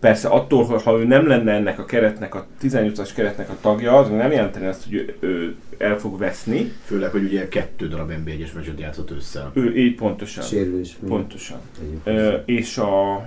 Persze 0.00 0.28
attól, 0.28 0.64
hogy 0.64 0.82
ha 0.82 0.98
ő 0.98 1.04
nem 1.04 1.26
lenne 1.26 1.52
ennek 1.52 1.78
a 1.78 1.84
keretnek, 1.84 2.34
a 2.34 2.46
18-as 2.62 3.10
keretnek 3.14 3.50
a 3.50 3.56
tagja, 3.60 3.96
az 3.96 4.08
nem 4.08 4.30
jelenteni 4.30 4.66
azt, 4.66 4.84
hogy 4.84 4.94
ő, 4.94 5.16
ő 5.20 5.56
el 5.78 5.98
fog 5.98 6.18
veszni. 6.18 6.72
Főleg, 6.84 7.10
hogy 7.10 7.24
ugye 7.24 7.48
kettő 7.48 7.88
darab 7.88 8.12
NB1-es 8.24 8.54
meccset 8.54 8.80
játszott 8.80 9.10
össze. 9.10 9.50
Ő 9.52 9.76
így 9.76 9.94
pontosan. 9.94 10.44
Sérülés. 10.44 10.96
Pontosan. 11.06 11.58
Ö, 12.04 12.34
és 12.44 12.78
a 12.78 13.24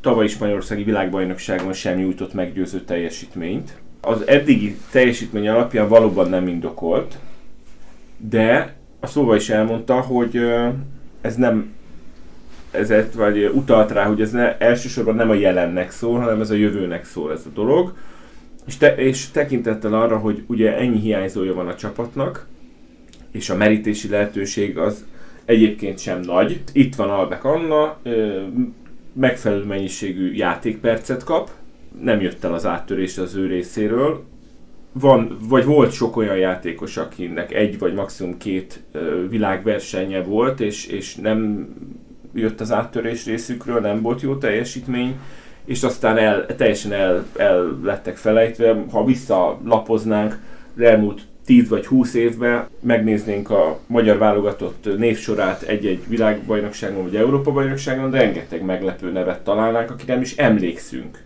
tavalyi 0.00 0.28
Spanyolországi 0.28 0.82
világbajnokságon 0.82 1.72
sem 1.72 1.96
nyújtott 1.98 2.32
meggyőző 2.32 2.80
teljesítményt. 2.80 3.72
Az 4.00 4.26
eddigi 4.26 4.76
teljesítmény 4.90 5.48
alapján 5.48 5.88
valóban 5.88 6.28
nem 6.28 6.48
indokolt, 6.48 7.18
de 8.16 8.76
a 9.00 9.06
szóval 9.06 9.36
is 9.36 9.48
elmondta, 9.48 10.00
hogy 10.00 10.40
ez 11.20 11.34
nem 11.34 11.76
ezért, 12.78 13.14
vagy 13.14 13.50
utalt 13.54 13.90
rá, 13.90 14.04
hogy 14.04 14.20
ez 14.20 14.30
ne, 14.30 14.58
elsősorban 14.58 15.14
nem 15.14 15.30
a 15.30 15.34
jelennek 15.34 15.90
szól, 15.90 16.18
hanem 16.18 16.40
ez 16.40 16.50
a 16.50 16.54
jövőnek 16.54 17.04
szól 17.04 17.32
ez 17.32 17.42
a 17.46 17.54
dolog. 17.54 17.92
És, 18.66 18.76
te, 18.76 18.94
és 18.94 19.30
tekintettel 19.30 19.94
arra, 19.94 20.18
hogy 20.18 20.42
ugye 20.46 20.76
ennyi 20.76 20.98
hiányzója 20.98 21.54
van 21.54 21.68
a 21.68 21.74
csapatnak, 21.74 22.46
és 23.30 23.50
a 23.50 23.56
merítési 23.56 24.08
lehetőség 24.08 24.78
az 24.78 25.04
egyébként 25.44 25.98
sem 25.98 26.20
nagy. 26.20 26.60
Itt 26.72 26.94
van 26.94 27.10
Albek 27.10 27.44
Anna, 27.44 27.96
megfelelő 29.12 29.64
mennyiségű 29.64 30.32
játékpercet 30.32 31.24
kap, 31.24 31.50
nem 32.02 32.20
jött 32.20 32.44
el 32.44 32.54
az 32.54 32.66
áttörés 32.66 33.18
az 33.18 33.34
ő 33.34 33.46
részéről. 33.46 34.24
Van, 34.92 35.36
vagy 35.48 35.64
volt 35.64 35.92
sok 35.92 36.16
olyan 36.16 36.36
játékos, 36.36 36.96
akinek 36.96 37.52
egy 37.52 37.78
vagy 37.78 37.94
maximum 37.94 38.36
két 38.36 38.82
világversenye 39.28 40.22
volt, 40.22 40.60
és, 40.60 40.86
és 40.86 41.14
nem 41.14 41.68
jött 42.38 42.60
az 42.60 42.72
áttörés 42.72 43.24
részükről, 43.26 43.80
nem 43.80 44.02
volt 44.02 44.20
jó 44.20 44.36
teljesítmény, 44.36 45.16
és 45.64 45.82
aztán 45.82 46.16
el, 46.16 46.46
teljesen 46.56 46.92
el, 46.92 47.26
el 47.36 47.78
lettek 47.82 48.16
felejtve. 48.16 48.84
Ha 48.90 49.04
visszalapoznánk 49.04 50.38
az 50.76 50.82
elmúlt 50.82 51.20
10 51.44 51.68
vagy 51.68 51.86
20 51.86 52.14
évben, 52.14 52.66
megnéznénk 52.80 53.50
a 53.50 53.78
magyar 53.86 54.18
válogatott 54.18 54.98
névsorát 54.98 55.62
egy-egy 55.62 56.02
világbajnokságon 56.08 57.02
vagy 57.02 57.16
Európa-bajnokságon, 57.16 58.10
de 58.10 58.18
rengeteg 58.18 58.64
meglepő 58.64 59.12
nevet 59.12 59.40
találnánk, 59.40 59.90
akire 59.90 60.12
nem 60.12 60.22
is 60.22 60.36
emlékszünk. 60.36 61.22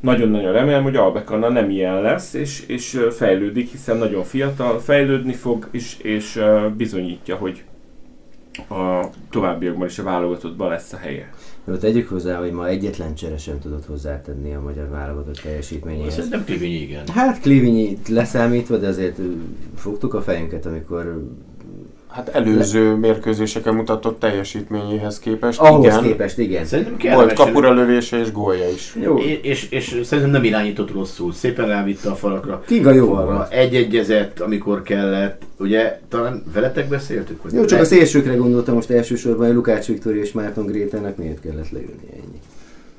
Nagyon-nagyon 0.00 0.52
remélem, 0.52 0.82
hogy 0.82 0.96
Albek 0.96 1.30
Anna 1.30 1.48
nem 1.48 1.70
ilyen 1.70 2.02
lesz, 2.02 2.34
és, 2.34 2.66
és 2.66 3.00
fejlődik, 3.10 3.70
hiszen 3.70 3.96
nagyon 3.96 4.24
fiatal, 4.24 4.80
fejlődni 4.80 5.32
fog, 5.32 5.68
és, 5.70 5.96
és 5.98 6.40
bizonyítja, 6.76 7.36
hogy 7.36 7.62
a 8.68 9.10
továbbiakban 9.30 9.86
is 9.86 9.98
a 9.98 10.02
válogatottban 10.02 10.68
lesz 10.68 10.92
a 10.92 10.96
helye. 10.96 11.30
Jó, 11.64 11.74
tegyük 11.74 12.08
hozzá, 12.08 12.38
hogy 12.38 12.52
ma 12.52 12.68
egyetlen 12.68 13.14
csere 13.14 13.38
sem 13.38 13.58
tudott 13.58 13.86
hozzátenni 13.86 14.54
a 14.54 14.60
magyar 14.60 14.88
válogatott 14.88 15.40
teljesítményéhez. 15.40 16.14
Szerintem 16.14 16.44
Klivinyi 16.44 16.80
igen. 16.80 17.08
Hát 17.08 17.40
Klivinyi 17.40 17.98
leszámítva, 18.08 18.76
de 18.76 18.86
azért 18.86 19.18
fogtuk 19.74 20.14
a 20.14 20.22
fejünket, 20.22 20.66
amikor 20.66 21.28
Hát 22.14 22.28
előző 22.28 22.94
mérkőzéseken 22.94 23.74
mutatott 23.74 24.18
teljesítményéhez 24.18 25.18
képest, 25.18 25.60
ahhoz 25.60 25.84
igen, 25.84 26.02
képest 26.02 26.38
igen. 26.38 26.64
Szerintem 26.64 27.14
volt 27.14 27.32
kapura 27.32 27.72
lövése 27.72 28.18
és 28.18 28.32
gólja 28.32 28.68
is. 28.70 28.96
Jó, 29.02 29.18
És, 29.18 29.38
és, 29.42 29.68
és 29.70 30.00
szerintem 30.02 30.32
nem 30.32 30.44
irányított 30.44 30.92
rosszul. 30.92 31.32
Szépen 31.32 31.66
rávitte 31.66 32.10
a 32.10 32.14
falakra. 32.14 32.62
Kinga 32.66 32.92
jó 32.92 33.12
arra. 33.12 33.48
Egy-egyezett, 33.50 34.40
amikor 34.40 34.82
kellett. 34.82 35.42
Ugye, 35.58 36.00
talán 36.08 36.44
veletek 36.52 36.88
beszéltük? 36.88 37.42
Hogy 37.42 37.52
Jó, 37.52 37.64
csak 37.64 37.80
a 37.80 37.84
szélsőkre 37.84 38.34
gondoltam 38.34 38.74
most 38.74 38.90
elsősorban, 38.90 39.46
hogy 39.46 39.54
Lukács 39.54 39.86
Viktor 39.86 40.16
és 40.16 40.32
Márton 40.32 40.66
Grétának 40.66 41.16
miért 41.16 41.40
kellett 41.40 41.70
leülni 41.70 42.08
ennyi. 42.12 42.40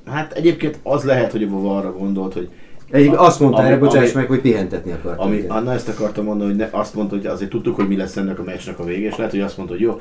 Hát 0.05 0.33
egyébként 0.33 0.79
az 0.83 1.03
lehet, 1.03 1.31
hogy 1.31 1.43
a 1.43 1.77
arra 1.77 1.93
gondolt, 1.97 2.33
hogy 2.33 2.49
Egyik 2.91 3.19
azt 3.19 3.39
mondta, 3.39 3.59
ami- 3.59 3.67
erre 3.67 3.77
bocsáss 3.77 4.11
meg, 4.11 4.27
hogy 4.27 4.41
pihentetni 4.41 4.91
akartam. 4.91 5.25
Ami, 5.25 5.35
őket. 5.37 5.49
Anna 5.51 5.73
ezt 5.73 5.87
akartam 5.87 6.25
mondani, 6.25 6.49
hogy 6.49 6.59
ne, 6.59 6.67
azt 6.71 6.93
mondta, 6.93 7.15
hogy 7.15 7.25
azért 7.25 7.49
tudtuk, 7.49 7.75
hogy 7.75 7.87
mi 7.87 7.95
lesz 7.97 8.17
ennek 8.17 8.39
a 8.39 8.43
meccsnek 8.43 8.79
a 8.79 8.83
vége, 8.83 9.07
és 9.07 9.15
lehet, 9.15 9.31
hogy 9.31 9.41
azt 9.41 9.57
mondta, 9.57 9.75
hogy 9.75 9.83
jó, 9.83 9.99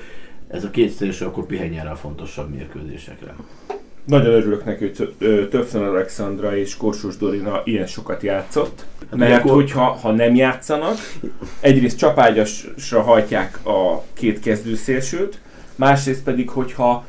ez 0.49 0.65
a 0.65 0.71
két 0.71 0.91
szélső 0.91 1.25
akkor 1.25 1.47
pihenjen 1.47 1.85
rá 1.85 1.91
a 1.91 1.97
fontosabb 1.97 2.51
mérkőzésekre. 2.55 3.35
Nagyon 4.05 4.33
örülök 4.33 4.65
neki, 4.65 4.85
hogy 4.85 5.15
ö, 5.19 5.49
Töpfen 5.49 5.83
Alexandra 5.83 6.57
és 6.57 6.77
Korsós 6.77 7.17
Dorina 7.17 7.61
ilyen 7.65 7.87
sokat 7.87 8.23
játszott. 8.23 8.85
Hát 9.11 9.19
Mert 9.19 9.39
akkor- 9.39 9.55
hogyha 9.55 9.83
ha 9.85 10.11
nem 10.13 10.35
játszanak, 10.35 10.97
egyrészt 11.61 11.99
csapágyasra 11.99 13.01
hajtják 13.03 13.67
a 13.67 14.03
két 14.13 14.41
kezdőszélsőt, 14.41 15.39
másrészt 15.77 16.23
pedig, 16.23 16.49
hogyha 16.49 17.05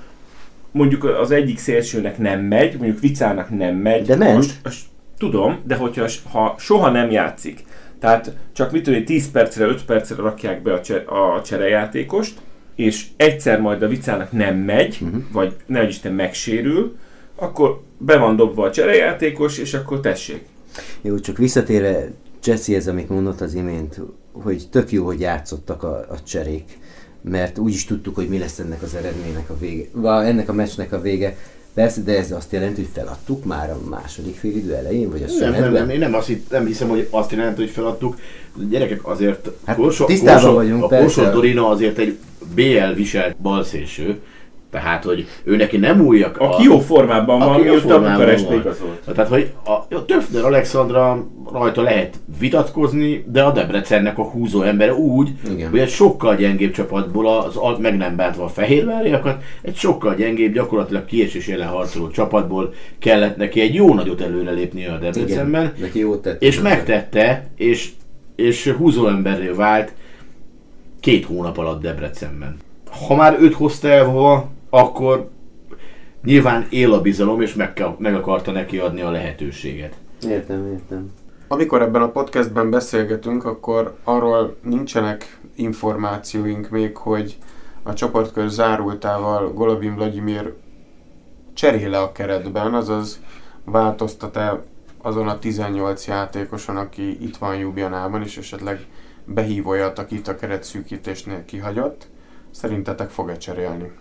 mondjuk 0.72 1.04
az 1.04 1.32
egyik 1.32 1.58
szélsőnek 1.58 2.18
nem 2.18 2.40
megy, 2.42 2.78
mondjuk 2.78 3.00
Vicának 3.00 3.50
nem 3.58 3.76
megy. 3.76 4.06
De 4.06 4.16
ment. 4.16 4.36
Most, 4.64 4.84
tudom, 5.18 5.62
de 5.64 5.76
hogyha 5.76 6.08
ha 6.32 6.56
soha 6.58 6.90
nem 6.90 7.12
játszik, 7.12 7.64
tehát 8.00 8.32
csak 8.54 8.72
mit 8.72 8.84
tudom, 8.84 9.00
én, 9.00 9.06
10 9.06 9.32
percre, 9.32 9.66
5 9.66 9.86
percre 9.86 10.16
rakják 10.16 10.62
be 10.62 10.74
a, 10.74 10.82
cse, 10.82 10.96
a 10.96 11.42
cserejátékost, 11.42 12.38
és 12.76 13.08
egyszer 13.18 13.62
majd 13.62 13.82
a 13.82 13.88
vicának 13.88 14.32
nem 14.32 14.58
megy, 14.58 14.98
uh-huh. 15.02 15.24
vagy 15.32 15.56
ne 15.66 15.88
Isten 15.88 16.14
megsérül, 16.14 16.98
akkor 17.36 17.82
be 17.98 18.18
van 18.18 18.36
dobva 18.36 18.66
a 18.66 18.72
cserejátékos, 18.72 19.58
és 19.58 19.74
akkor 19.74 20.00
tessék. 20.00 20.46
Jó, 21.02 21.20
csak 21.20 21.38
visszatérve 21.38 22.12
Jesse 22.44 22.76
ez, 22.76 22.88
amit 22.88 23.10
mondott 23.10 23.42
az 23.42 23.54
imént, 23.54 24.02
hogy 24.32 24.68
tök 24.72 24.92
jó, 24.92 25.06
hogy 25.06 25.20
játszottak 25.20 25.84
a, 25.84 26.06
a 26.10 26.24
cserék, 26.24 26.78
mert 27.22 27.58
úgy 27.58 27.74
is 27.74 27.86
tudtuk, 27.86 28.16
hogy 28.16 28.28
mi 28.28 28.38
lesz 28.38 28.60
ennek 28.60 28.82
az 28.82 28.96
eredménynek 28.96 29.50
a 29.50 29.58
vége, 29.58 29.86
ennek 30.04 30.50
a 30.50 30.54
meccsnek 30.54 30.92
a 30.92 31.02
vége. 31.02 31.36
Persze, 31.76 32.02
de 32.02 32.18
ez 32.18 32.32
azt 32.32 32.52
jelenti, 32.52 32.82
hogy 32.82 32.90
feladtuk 32.94 33.46
már 33.46 33.70
a 33.70 33.80
második 33.90 34.36
félidő 34.36 34.74
elején, 34.74 35.10
vagy 35.10 35.24
a 35.24 35.40
Nem, 35.40 35.52
nem, 35.52 35.72
nem, 35.72 35.90
én 35.90 36.00
nem, 36.00 36.14
azt 36.14 36.28
hitt, 36.28 36.50
nem 36.52 36.66
hiszem, 36.66 36.88
hogy 36.90 37.08
azt 37.10 37.32
jelenti, 37.32 37.62
hogy 37.62 37.70
feladtuk. 37.72 38.16
A 38.58 38.60
gyerekek 38.70 39.08
azért, 39.08 39.50
Hát 39.66 39.76
Korsó- 39.76 40.06
tisztában 40.06 40.42
Korsó- 40.42 40.56
vagyunk, 40.56 40.84
a. 40.84 40.88
Korsó 40.88 41.24
Dorina 41.24 41.70
azért 41.70 41.98
egy 41.98 42.18
BL 42.56 42.94
viselt 42.96 43.38
balszélső, 43.38 44.20
tehát, 44.76 45.04
hogy 45.04 45.28
ő 45.44 45.56
neki 45.56 45.78
nem 45.78 46.02
újak. 46.02 46.38
Aki 46.38 46.64
jó 46.64 46.80
formában 46.80 47.40
van, 47.40 47.48
Aki 47.48 47.64
jó 47.64 47.72
mióta 47.72 47.88
formában 47.88 48.30
igazolt. 48.30 49.00
Tehát, 49.14 49.30
hogy 49.30 49.52
a, 49.64 49.96
a 49.96 50.06
Töfner 50.06 50.44
Alexandra 50.44 51.28
rajta 51.52 51.82
lehet 51.82 52.20
vitatkozni, 52.40 53.26
de 53.28 53.44
a 53.44 53.52
Debrecennek 53.52 54.18
a 54.18 54.24
húzó 54.24 54.62
embere 54.62 54.94
úgy, 54.94 55.30
Igen. 55.52 55.70
hogy 55.70 55.80
egy 55.80 55.90
sokkal 55.90 56.36
gyengébb 56.36 56.72
csapatból, 56.72 57.38
az, 57.38 57.58
az 57.62 57.78
meg 57.80 57.98
nem 57.98 58.16
bántva 58.16 58.44
a 58.44 58.48
fehérváriakat, 58.48 59.44
egy 59.62 59.76
sokkal 59.76 60.16
gyengébb, 60.16 60.54
gyakorlatilag 60.54 61.06
kiesés 61.06 61.48
ellen 61.48 61.68
harcoló 61.68 62.10
csapatból 62.10 62.74
kellett 63.00 63.38
neki 63.38 63.62
egy 63.62 63.74
jó 63.74 63.94
nagyot 63.94 64.22
előrelépnie 64.22 64.92
a 64.92 64.98
Debrecenben, 64.98 65.62
Igen, 65.62 65.74
neki 65.80 66.00
jót 66.00 66.22
tett. 66.22 66.42
és 66.42 66.62
megtette, 66.62 67.48
és, 67.56 67.90
és 68.36 68.68
húzó 68.68 69.08
emberré 69.08 69.48
vált 69.48 69.94
két 71.00 71.26
hónap 71.26 71.58
alatt 71.58 71.82
Debrecenben. 71.82 72.58
Ha 73.08 73.16
már 73.16 73.38
őt 73.40 73.54
hozta 73.54 73.88
el 73.88 74.06
akkor 74.76 75.30
nyilván 76.24 76.68
él 76.70 76.94
a 76.94 77.02
bizalom, 77.02 77.42
és 77.42 77.54
meg, 77.54 77.74
kell, 77.74 77.96
meg 77.98 78.16
akarta 78.16 78.52
neki 78.52 78.78
adni 78.78 79.02
a 79.02 79.12
lehetőséget. 79.12 79.96
Értem, 80.28 80.68
értem. 80.72 81.12
Amikor 81.48 81.82
ebben 81.82 82.02
a 82.02 82.12
podcastben 82.12 82.70
beszélgetünk, 82.70 83.46
akkor 83.46 83.96
arról 84.04 84.56
nincsenek 84.62 85.40
információink 85.56 86.70
még, 86.70 86.98
hogy 86.98 87.38
a 87.84 87.94
csoportkör 87.94 88.50
zárultával 88.50 89.54
Golovin 89.54 89.96
Vladimir 89.96 90.54
cseréle 91.54 92.00
a 92.00 92.12
keretben, 92.12 92.74
azaz 92.74 93.20
változtat-e 93.64 94.64
azon 95.02 95.28
a 95.28 95.40
18 95.40 96.08
játékoson, 96.08 96.78
aki 96.78 97.24
itt 97.24 97.38
van 97.38 97.56
Jubjanában, 97.56 98.22
és 98.22 98.38
esetleg 98.38 98.86
behív 99.26 99.68
olyat, 99.68 100.00
akit 100.00 100.28
a 100.28 100.36
keret 100.36 100.64
szűkítésnél 100.64 101.46
kihagyott. 101.46 102.08
Szerintetek 102.52 103.10
fog-e 103.10 103.38
cserélni? 103.38 103.92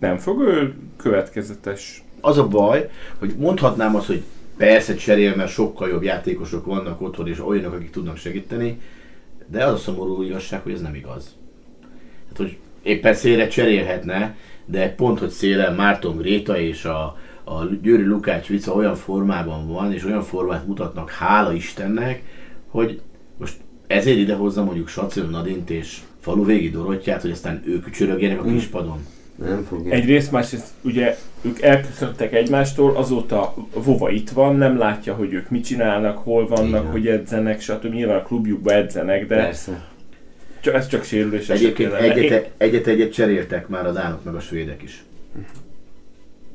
Nem 0.00 0.16
fog 0.16 0.40
ő 0.40 0.74
következetes. 0.96 2.04
Az 2.20 2.38
a 2.38 2.48
baj, 2.48 2.90
hogy 3.18 3.34
mondhatnám 3.38 3.94
azt, 3.94 4.06
hogy 4.06 4.22
persze 4.56 4.94
cserél, 4.94 5.36
mert 5.36 5.50
sokkal 5.50 5.88
jobb 5.88 6.02
játékosok 6.02 6.64
vannak 6.64 7.00
otthon, 7.00 7.28
és 7.28 7.40
olyanok, 7.40 7.72
akik 7.72 7.90
tudnak 7.90 8.16
segíteni, 8.16 8.80
de 9.46 9.64
az 9.64 9.72
a 9.72 9.76
szomorú 9.76 10.22
igazság, 10.22 10.62
hogy 10.62 10.72
ez 10.72 10.80
nem 10.80 10.94
igaz. 10.94 11.36
Tehát, 12.22 12.36
hogy 12.36 12.56
éppen 12.82 13.14
szélre 13.14 13.48
cserélhetne, 13.48 14.36
de 14.64 14.94
pont, 14.94 15.18
hogy 15.18 15.30
szélen 15.30 15.74
Márton 15.74 16.16
Gréta 16.16 16.58
és 16.58 16.84
a, 16.84 17.18
a 17.44 17.64
Győri 17.82 18.04
Lukács 18.04 18.46
Vica 18.46 18.72
olyan 18.72 18.94
formában 18.94 19.68
van, 19.68 19.92
és 19.92 20.04
olyan 20.04 20.22
formát 20.22 20.66
mutatnak, 20.66 21.10
hála 21.10 21.52
Istennek, 21.52 22.22
hogy 22.68 23.00
most 23.36 23.56
ezért 23.86 24.18
idehozza 24.18 24.64
mondjuk 24.64 24.88
Sacil 24.88 25.24
Nadint 25.24 25.70
és 25.70 26.00
faluvégi 26.20 26.70
Dorottyát, 26.70 27.22
hogy 27.22 27.30
aztán 27.30 27.62
ők 27.66 27.90
csörögjenek 27.90 28.40
a 28.40 28.44
kispadon. 28.44 29.06
Nem 29.48 29.64
fogja. 29.64 29.92
Egyrészt, 29.92 30.32
másrészt 30.32 30.68
ugye 30.82 31.16
ők 31.42 31.62
elköszöntek 31.62 32.32
egymástól, 32.32 32.96
azóta 32.96 33.54
Vova 33.74 34.10
itt 34.10 34.30
van, 34.30 34.56
nem 34.56 34.78
látja, 34.78 35.14
hogy 35.14 35.32
ők 35.32 35.50
mit 35.50 35.64
csinálnak, 35.64 36.18
hol 36.18 36.46
vannak, 36.46 36.80
Igen. 36.80 36.90
hogy 36.90 37.06
edzenek, 37.06 37.60
stb. 37.60 37.92
Nyilván 37.92 38.18
a 38.18 38.22
klubjukban 38.22 38.74
edzenek, 38.74 39.26
de 39.26 39.36
Persze. 39.36 39.88
csak, 40.60 40.74
ez 40.74 40.86
csak 40.86 41.04
sérülés 41.04 41.48
Egyébként 41.48 41.90
lenne. 41.90 42.50
egyet, 42.56 43.12
cseréltek 43.12 43.68
már 43.68 43.86
a 43.86 43.92
dánok 43.92 44.24
meg 44.24 44.34
a 44.34 44.40
svédek 44.40 44.82
is. 44.82 45.04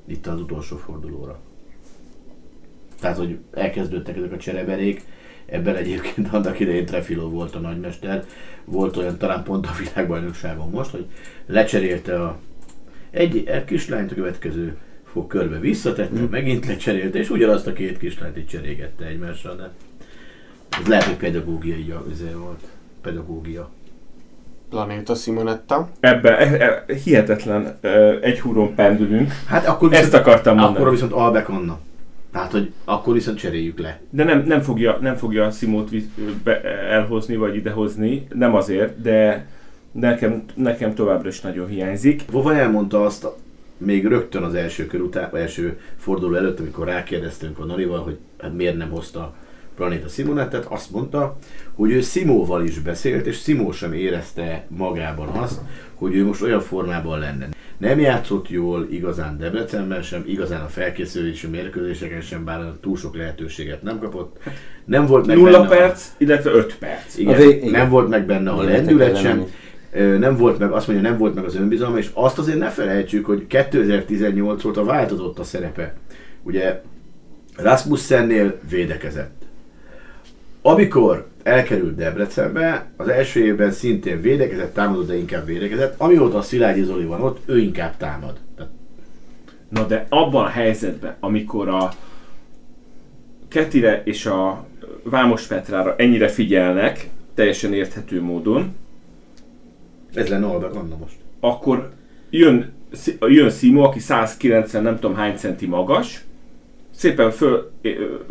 Itt 0.08 0.28
az 0.28 0.40
utolsó 0.42 0.78
fordulóra. 0.78 1.40
Tehát, 3.00 3.18
hogy 3.18 3.38
elkezdődtek 3.54 4.18
ezek 4.18 4.32
a 4.32 4.38
csereberék, 4.38 5.02
ebben 5.46 5.76
egyébként 5.76 6.28
annak 6.34 6.60
idején 6.60 6.86
Trefilo 6.86 7.30
volt 7.30 7.56
a 7.56 7.60
nagymester, 7.60 8.24
volt 8.66 8.98
olyan 8.98 9.18
talán 9.18 9.44
pont 9.44 9.66
a 9.66 9.72
világbajnokságon 9.80 10.70
most, 10.70 10.90
hogy 10.90 11.06
lecserélte 11.46 12.22
a 12.22 12.38
egy, 13.16 13.44
egy 13.48 13.66
kislányt 13.66 14.12
a 14.12 14.16
következő 14.16 14.78
fog 15.04 15.28
körbe 15.28 15.60
visszatette, 15.60 16.20
mm. 16.20 16.24
megint 16.30 16.66
lecserélte, 16.66 17.18
és 17.18 17.30
ugyanazt 17.30 17.68
a 17.68 17.74
két 17.74 17.98
kislányt 17.98 18.38
így 18.38 18.48
cserégette 18.48 19.06
egymással, 19.06 19.56
de 19.56 19.70
ez 20.82 20.88
lehet, 20.88 21.04
hogy 21.04 21.16
pedagógiai 21.16 21.94
izé 22.12 22.32
volt. 22.38 22.60
Pedagógia. 23.02 23.70
Planéta 24.70 25.16
Simonetta. 25.16 25.90
Ebben 26.00 26.34
e, 26.34 26.84
e, 26.88 26.94
hihetetlen 27.04 27.78
e, 27.82 27.90
egy 28.22 28.40
húron 28.40 28.76
pendülünk. 28.76 29.32
Hát 29.48 29.66
akkor 29.68 29.94
Ezt 29.94 30.14
akartam 30.14 30.56
mondani. 30.56 30.78
Akkor 30.78 30.92
viszont 30.92 31.12
Albek 31.12 31.50
Anna. 31.50 31.80
Tehát, 32.32 32.52
hogy 32.52 32.72
akkor 32.86 33.14
viszont 33.14 33.38
cseréljük 33.38 33.80
le. 33.80 34.00
De 34.10 34.24
nem, 34.24 34.44
nem, 34.46 34.62
fogja, 34.62 34.98
nem 35.02 35.16
fogja 35.16 35.52
Simót 35.52 35.90
elhozni, 36.90 37.36
vagy 37.36 37.56
idehozni, 37.56 38.28
nem 38.34 38.56
azért, 38.56 39.02
de 39.02 39.48
nekem, 40.00 40.44
nekem 40.56 40.94
továbbra 40.94 41.28
is 41.30 41.42
nagyon 41.42 41.68
hiányzik. 41.68 42.22
Vova 42.32 42.56
elmondta 42.56 43.06
azt 43.06 43.24
a- 43.24 43.38
még 43.78 44.06
rögtön 44.08 44.44
az 44.44 44.54
első 44.54 44.86
kör 44.86 45.02
után, 45.02 45.30
első 45.36 45.80
forduló 45.98 46.36
előtt, 46.36 46.60
amikor 46.60 46.86
rákérdeztünk 46.88 47.60
a 47.60 47.66
Narival, 47.66 48.00
hogy 48.00 48.18
hát 48.42 48.54
miért 48.56 48.78
nem 48.78 48.90
hozta 48.90 49.34
Planéta 49.76 50.08
Simonettet, 50.08 50.66
azt 50.66 50.92
mondta, 50.92 51.38
hogy 51.74 51.92
ő 51.92 52.02
Simóval 52.02 52.64
is 52.64 52.80
beszélt, 52.80 53.26
és 53.26 53.42
Simó 53.42 53.72
sem 53.72 53.94
érezte 53.94 54.66
magában 54.68 55.28
azt, 55.28 55.60
hogy 55.96 56.16
ő 56.16 56.26
most 56.26 56.42
olyan 56.42 56.60
formában 56.62 57.20
lenne. 57.20 57.48
Nem 57.78 58.00
játszott 58.00 58.50
jól 58.50 58.88
igazán 58.90 59.38
Debrecenben 59.38 60.02
sem, 60.02 60.24
igazán 60.28 60.62
a 60.62 60.68
felkészülési 60.68 61.48
mérkőzéseken 61.48 62.22
sem, 62.22 62.44
bár 62.46 62.72
túl 62.82 62.98
sok 62.98 63.16
lehetőséget 63.16 63.82
nem 63.84 64.00
kapott. 64.00 64.38
Nem 64.86 65.06
volt 65.06 65.26
meg 65.26 65.38
Nulla 65.38 65.52
benne 65.52 65.66
a- 65.66 65.78
perc, 65.78 66.08
illetve 66.18 66.52
öt 66.52 66.76
perc. 66.78 67.18
igen, 67.18 67.34
A 67.34 67.38
vég- 67.38 67.58
igen. 67.58 67.70
nem 67.72 67.90
volt 67.90 68.10
meg 68.10 68.26
benne 68.26 68.50
a 68.52 68.62
lendület 68.64 69.18
sem, 69.22 69.40
Ö, 69.40 69.44
nem 69.96 70.38
volt 70.38 70.60
meg, 70.60 70.72
azt 70.72 70.88
mondja, 70.88 71.10
nem 71.10 71.18
volt 71.18 71.36
meg 71.36 71.44
az 71.44 71.56
önbizalma, 71.56 71.98
és 71.98 72.10
azt 72.14 72.40
azért 72.40 72.58
ne 72.58 72.70
felejtsük, 72.70 73.26
hogy 73.26 73.48
2018 73.48 74.66
óta 74.66 74.84
változott 74.84 75.40
a 75.40 75.44
szerepe. 75.44 75.94
Ugye 76.44 76.82
Rasmussennél 77.58 78.60
védekezett. 78.70 79.44
Amikor 80.62 81.28
elkerült 81.44 81.96
Debrecenbe, 81.96 82.90
az 82.98 83.08
első 83.08 83.46
évben 83.46 83.72
szintén 83.72 84.22
védekezett, 84.22 84.74
támadott, 84.74 85.08
de 85.08 85.18
inkább 85.18 85.46
védekezett. 85.46 86.00
Amióta 86.00 86.38
a 86.38 86.42
Szilágyi 86.42 86.84
Zoli 86.84 87.06
van 87.06 87.22
ott, 87.22 87.40
ő 87.46 87.58
inkább 87.58 87.98
támad. 87.98 88.38
Na 89.70 89.86
de 89.86 90.06
abban 90.10 90.46
a 90.46 90.50
helyzetben, 90.50 91.16
amikor 91.20 91.68
a 91.68 91.90
Ketire 93.48 94.02
és 94.06 94.26
a 94.26 94.66
Vámos 95.04 95.48
Petrára 95.48 95.96
ennyire 95.98 96.28
figyelnek, 96.28 97.10
teljesen 97.34 97.74
érthető 97.74 98.22
módon, 98.22 98.76
ez 100.18 100.28
lenne 100.28 100.46
Albert 100.46 100.76
Anna 100.76 100.98
most. 100.98 101.16
akkor 101.40 101.92
jön, 102.30 102.72
jön 103.28 103.50
Simo, 103.50 103.84
aki 103.84 104.00
190 104.00 104.84
nem 104.84 105.00
tudom 105.00 105.16
hány 105.16 105.36
centi 105.36 105.66
magas, 105.66 106.24
szépen 106.92 107.32
föl, 107.32 107.72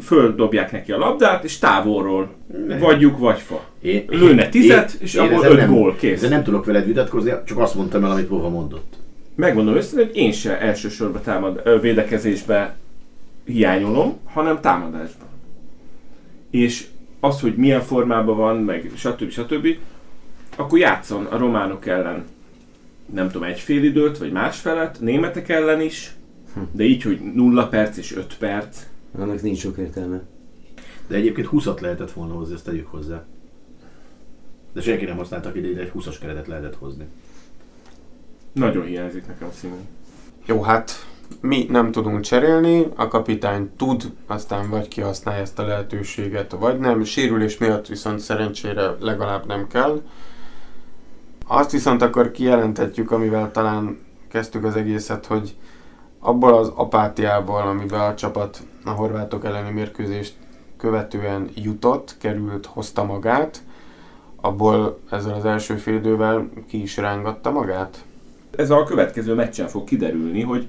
földobják 0.03 0.73
neki 0.73 0.92
a 0.92 0.99
labdát, 0.99 1.44
és 1.44 1.59
távolról 1.59 2.29
Ne. 2.66 2.79
vagy 2.79 3.01
lyuk, 3.01 3.18
vagy 3.18 3.38
fa. 3.38 3.64
Én, 3.83 4.05
Lőne 4.09 4.49
tizet, 4.49 4.97
és 5.01 5.14
abból 5.14 5.35
ezzel 5.35 5.51
öt 5.51 5.57
nem, 5.57 5.75
gól, 5.75 5.94
kész. 5.97 6.20
De 6.20 6.29
nem 6.29 6.42
tudok 6.42 6.64
veled 6.64 6.87
vitatkozni, 6.87 7.33
csak 7.47 7.59
azt 7.59 7.75
mondtam 7.75 8.05
el, 8.05 8.11
amit 8.11 8.27
Pova 8.27 8.49
mondott. 8.49 8.94
Megmondom 9.35 9.75
őszintén, 9.75 10.07
hogy 10.07 10.16
én 10.16 10.33
se 10.33 10.61
elsősorban 10.61 11.23
támad, 11.23 11.81
védekezésbe 11.81 12.77
hiányolom, 13.44 14.18
hanem 14.25 14.61
támadásban. 14.61 15.27
És 16.51 16.87
az, 17.20 17.40
hogy 17.40 17.55
milyen 17.57 17.81
formában 17.81 18.37
van, 18.37 18.57
meg 18.57 18.90
stb. 18.97 19.31
stb. 19.31 19.66
Akkor 20.57 20.79
játszon 20.79 21.25
a 21.25 21.37
románok 21.37 21.87
ellen 21.87 22.25
nem 23.12 23.31
tudom, 23.31 23.49
egy 23.49 23.61
fél 23.61 23.85
időt, 23.85 24.19
vagy 24.19 24.33
másfelet, 24.33 25.01
németek 25.01 25.49
ellen 25.49 25.81
is, 25.81 26.14
de 26.73 26.85
így, 26.85 27.03
hogy 27.03 27.21
nulla 27.21 27.69
perc 27.69 27.97
és 27.97 28.17
5 28.17 28.37
perc. 28.38 28.79
Annak 29.19 29.43
nincs 29.43 29.59
sok 29.59 29.79
értelme. 29.79 30.23
De 31.07 31.17
egyébként 31.17 31.49
20-at 31.53 31.81
lehetett 31.81 32.12
volna 32.12 32.35
hozni, 32.35 32.55
ezt 32.55 32.64
tegyük 32.64 32.87
hozzá. 32.87 33.25
De 34.73 34.81
senki 34.81 35.05
nem 35.05 35.17
használtak 35.17 35.57
ide, 35.57 35.73
de 35.73 35.81
egy 35.81 35.93
20-as 35.95 36.17
keretet 36.21 36.47
lehetett 36.47 36.77
hozni. 36.77 37.07
Nagyon 38.53 38.85
hiányzik 38.85 39.27
nekem 39.27 39.49
Simon. 39.61 39.87
Jó, 40.47 40.62
hát 40.62 41.07
mi 41.40 41.67
nem 41.71 41.90
tudunk 41.90 42.21
cserélni, 42.21 42.87
a 42.95 43.09
kapitány 43.09 43.71
tud, 43.77 44.12
aztán 44.27 44.71
vagy 44.71 44.88
kihasználja 44.88 45.40
ezt 45.40 45.59
a 45.59 45.67
lehetőséget, 45.67 46.53
vagy 46.53 46.79
nem. 46.79 47.05
Sérülés 47.05 47.59
miatt 47.59 47.87
viszont 47.87 48.19
szerencsére 48.19 48.97
legalább 49.01 49.47
nem 49.47 49.67
kell. 49.67 50.03
Azt 51.46 51.70
viszont 51.70 52.02
akkor 52.02 52.30
kijelentetjük, 52.30 53.11
amivel 53.11 53.50
talán 53.50 53.98
kezdtük 54.28 54.64
az 54.64 54.76
egészet, 54.76 55.26
hogy 55.26 55.57
abból 56.20 56.54
az 56.54 56.72
apátiából, 56.74 57.61
amiben 57.61 58.00
a 58.00 58.14
csapat 58.14 58.62
a 58.85 58.90
horvátok 58.90 59.44
elleni 59.44 59.70
mérkőzést 59.70 60.35
követően 60.76 61.48
jutott, 61.54 62.16
került, 62.20 62.66
hozta 62.66 63.04
magát, 63.04 63.62
abból 64.40 64.98
ezzel 65.11 65.35
az 65.35 65.44
első 65.44 65.76
fél 65.76 65.94
idővel 65.94 66.48
ki 66.68 66.83
is 66.83 66.96
rángatta 66.96 67.50
magát. 67.50 68.04
Ez 68.57 68.70
a 68.70 68.85
következő 68.85 69.35
meccsen 69.35 69.68
fog 69.68 69.85
kiderülni, 69.85 70.42
hogy 70.42 70.68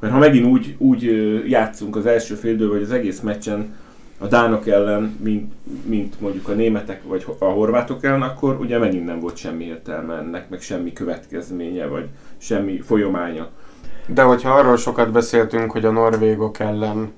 mert 0.00 0.12
ha 0.12 0.18
megint 0.18 0.46
úgy, 0.46 0.74
úgy 0.78 1.02
játszunk 1.48 1.96
az 1.96 2.06
első 2.06 2.34
fél 2.34 2.52
idő, 2.52 2.68
vagy 2.68 2.82
az 2.82 2.90
egész 2.90 3.20
meccsen 3.20 3.74
a 4.24 4.28
dánok 4.28 4.66
ellen, 4.66 5.18
mint, 5.22 5.52
mint 5.84 6.20
mondjuk 6.20 6.48
a 6.48 6.52
németek 6.52 7.02
vagy 7.02 7.26
a 7.38 7.44
horvátok 7.44 8.04
ellen, 8.04 8.22
akkor 8.22 8.60
ugye 8.60 8.78
megint 8.78 9.04
nem 9.04 9.20
volt 9.20 9.36
semmi 9.36 9.64
értelme 9.64 10.14
ennek, 10.14 10.48
meg 10.48 10.60
semmi 10.60 10.92
következménye, 10.92 11.86
vagy 11.86 12.08
semmi 12.38 12.80
folyamánya. 12.80 13.48
De 14.06 14.22
hogyha 14.22 14.50
arról 14.50 14.76
sokat 14.76 15.12
beszéltünk, 15.12 15.70
hogy 15.70 15.84
a 15.84 15.90
norvégok 15.90 16.58
ellen 16.58 17.12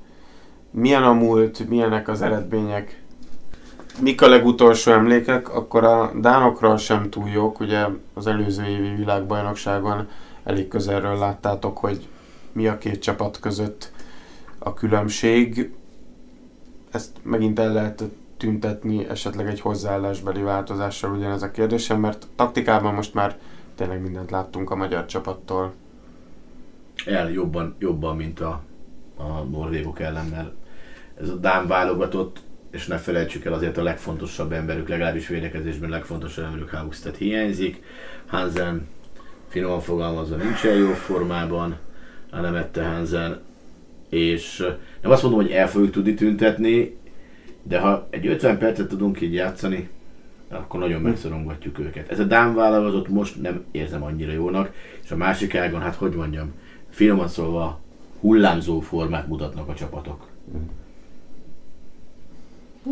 milyen 0.71 1.03
a 1.03 1.13
múlt, 1.13 1.69
milyenek 1.69 2.09
az 2.09 2.23
eredmények, 2.23 3.03
mik 4.01 4.23
a 4.23 4.29
legutolsó 4.29 4.93
emlékek, 4.93 5.55
akkor 5.55 5.85
a 5.85 6.13
dánokról 6.21 6.77
sem 6.77 7.11
túl 7.11 7.29
jók. 7.29 7.61
Ugye 7.61 7.85
az 8.15 8.27
előző 8.27 8.65
évi 8.65 8.95
világbajnokságon 8.95 10.09
elég 10.45 10.69
közelről 10.69 11.19
láttátok, 11.19 11.79
hogy 11.79 12.09
mi 12.53 12.67
a 12.67 12.79
két 12.79 13.03
csapat 13.03 13.41
között 13.41 13.93
a 14.59 14.75
különbség. 14.75 15.71
Ezt 16.97 17.17
megint 17.23 17.59
el 17.59 17.73
lehet 17.73 18.03
tüntetni 18.37 19.09
esetleg 19.09 19.47
egy 19.47 19.61
hozzáállásbeli 19.61 20.43
változással 20.43 21.17
ugyanez 21.17 21.43
a 21.43 21.51
kérdésem, 21.51 22.01
mert 22.01 22.27
taktikában 22.37 22.95
most 22.95 23.15
már 23.15 23.39
tényleg 23.75 24.01
mindent 24.01 24.31
láttunk 24.31 24.71
a 24.71 24.77
magyar 24.77 25.07
csapattól. 25.07 25.73
El 27.07 27.31
jobban, 27.31 27.75
jobban 27.79 28.17
mint 28.17 28.41
a, 28.41 28.63
a 29.17 29.43
norvégok 29.51 30.01
ellen, 30.01 30.27
mert 30.27 30.51
ez 31.21 31.29
a 31.29 31.35
Dán 31.35 31.67
válogatott, 31.67 32.41
és 32.71 32.87
ne 32.87 32.97
felejtsük 32.97 33.45
el 33.45 33.53
azért 33.53 33.77
a 33.77 33.83
legfontosabb 33.83 34.53
emberük, 34.53 34.89
legalábbis 34.89 35.29
védekezésben 35.29 35.91
legfontosabb 35.91 36.45
emberük 36.45 36.71
Haugstedt 36.71 37.17
hiányzik. 37.17 37.83
Hansen 38.27 38.89
finoman 39.49 39.81
fogalmazva 39.81 40.37
nincsen 40.37 40.77
jó 40.77 40.93
formában, 40.93 41.77
hanem 42.31 42.55
Ette 42.55 42.85
Hansen, 42.85 43.41
és 44.09 44.59
nem 45.03 45.11
azt 45.11 45.23
mondom, 45.23 45.41
hogy 45.41 45.51
el 45.51 45.69
fogjuk 45.69 45.91
tudni 45.91 46.15
tüntetni, 46.15 46.97
de 47.63 47.79
ha 47.79 48.07
egy 48.11 48.27
50 48.27 48.59
percet 48.59 48.89
tudunk 48.89 49.21
így 49.21 49.35
játszani, 49.35 49.89
akkor 50.49 50.81
nagyon 50.81 51.01
megszorongatjuk 51.01 51.79
őket. 51.79 52.11
Ez 52.11 52.19
a 52.19 52.25
Dán 52.25 52.55
válogatott 52.55 53.09
most 53.09 53.43
nem 53.43 53.65
érzem 53.71 54.03
annyira 54.03 54.33
jónak, 54.33 54.73
és 55.05 55.11
a 55.11 55.17
másik 55.17 55.55
ágon, 55.55 55.81
hát 55.81 55.95
hogy 55.95 56.15
mondjam, 56.15 56.53
finoman 56.89 57.29
szólva 57.29 57.81
hullámzó 58.21 58.81
formát 58.81 59.27
mutatnak 59.27 59.69
a 59.69 59.75
csapatok. 59.75 60.27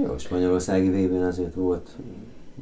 Jó, 0.02 0.18
Spanyolországi 0.18 1.06
vb 1.06 1.22
azért 1.22 1.54
volt 1.54 1.90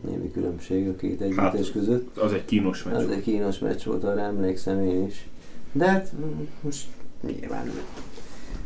némi 0.01 0.31
különbség 0.31 0.88
a 0.88 0.97
két 0.97 1.21
együttes 1.21 1.45
Hát, 1.45 1.73
között. 1.73 2.17
Az 2.17 2.33
egy 2.33 2.45
kínos 2.45 2.83
meccs. 2.83 2.95
Az 2.95 3.09
egy 3.09 3.23
kínos 3.23 3.59
meccs 3.59 3.85
volt, 3.85 4.05
arra 4.05 4.21
emlékszem 4.21 4.83
én 4.83 5.07
is. 5.07 5.29
De 5.73 5.87
hát 5.87 6.12
mm, 6.21 6.43
most 6.61 6.87
nyilván 7.21 7.71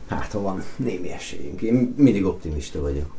hát 0.09 0.33
ha 0.33 0.41
van 0.41 0.63
némi 0.77 1.11
esélyünk. 1.11 1.63
Én 1.63 1.95
mindig 1.97 2.25
optimista 2.25 2.81
vagyok. 2.81 3.15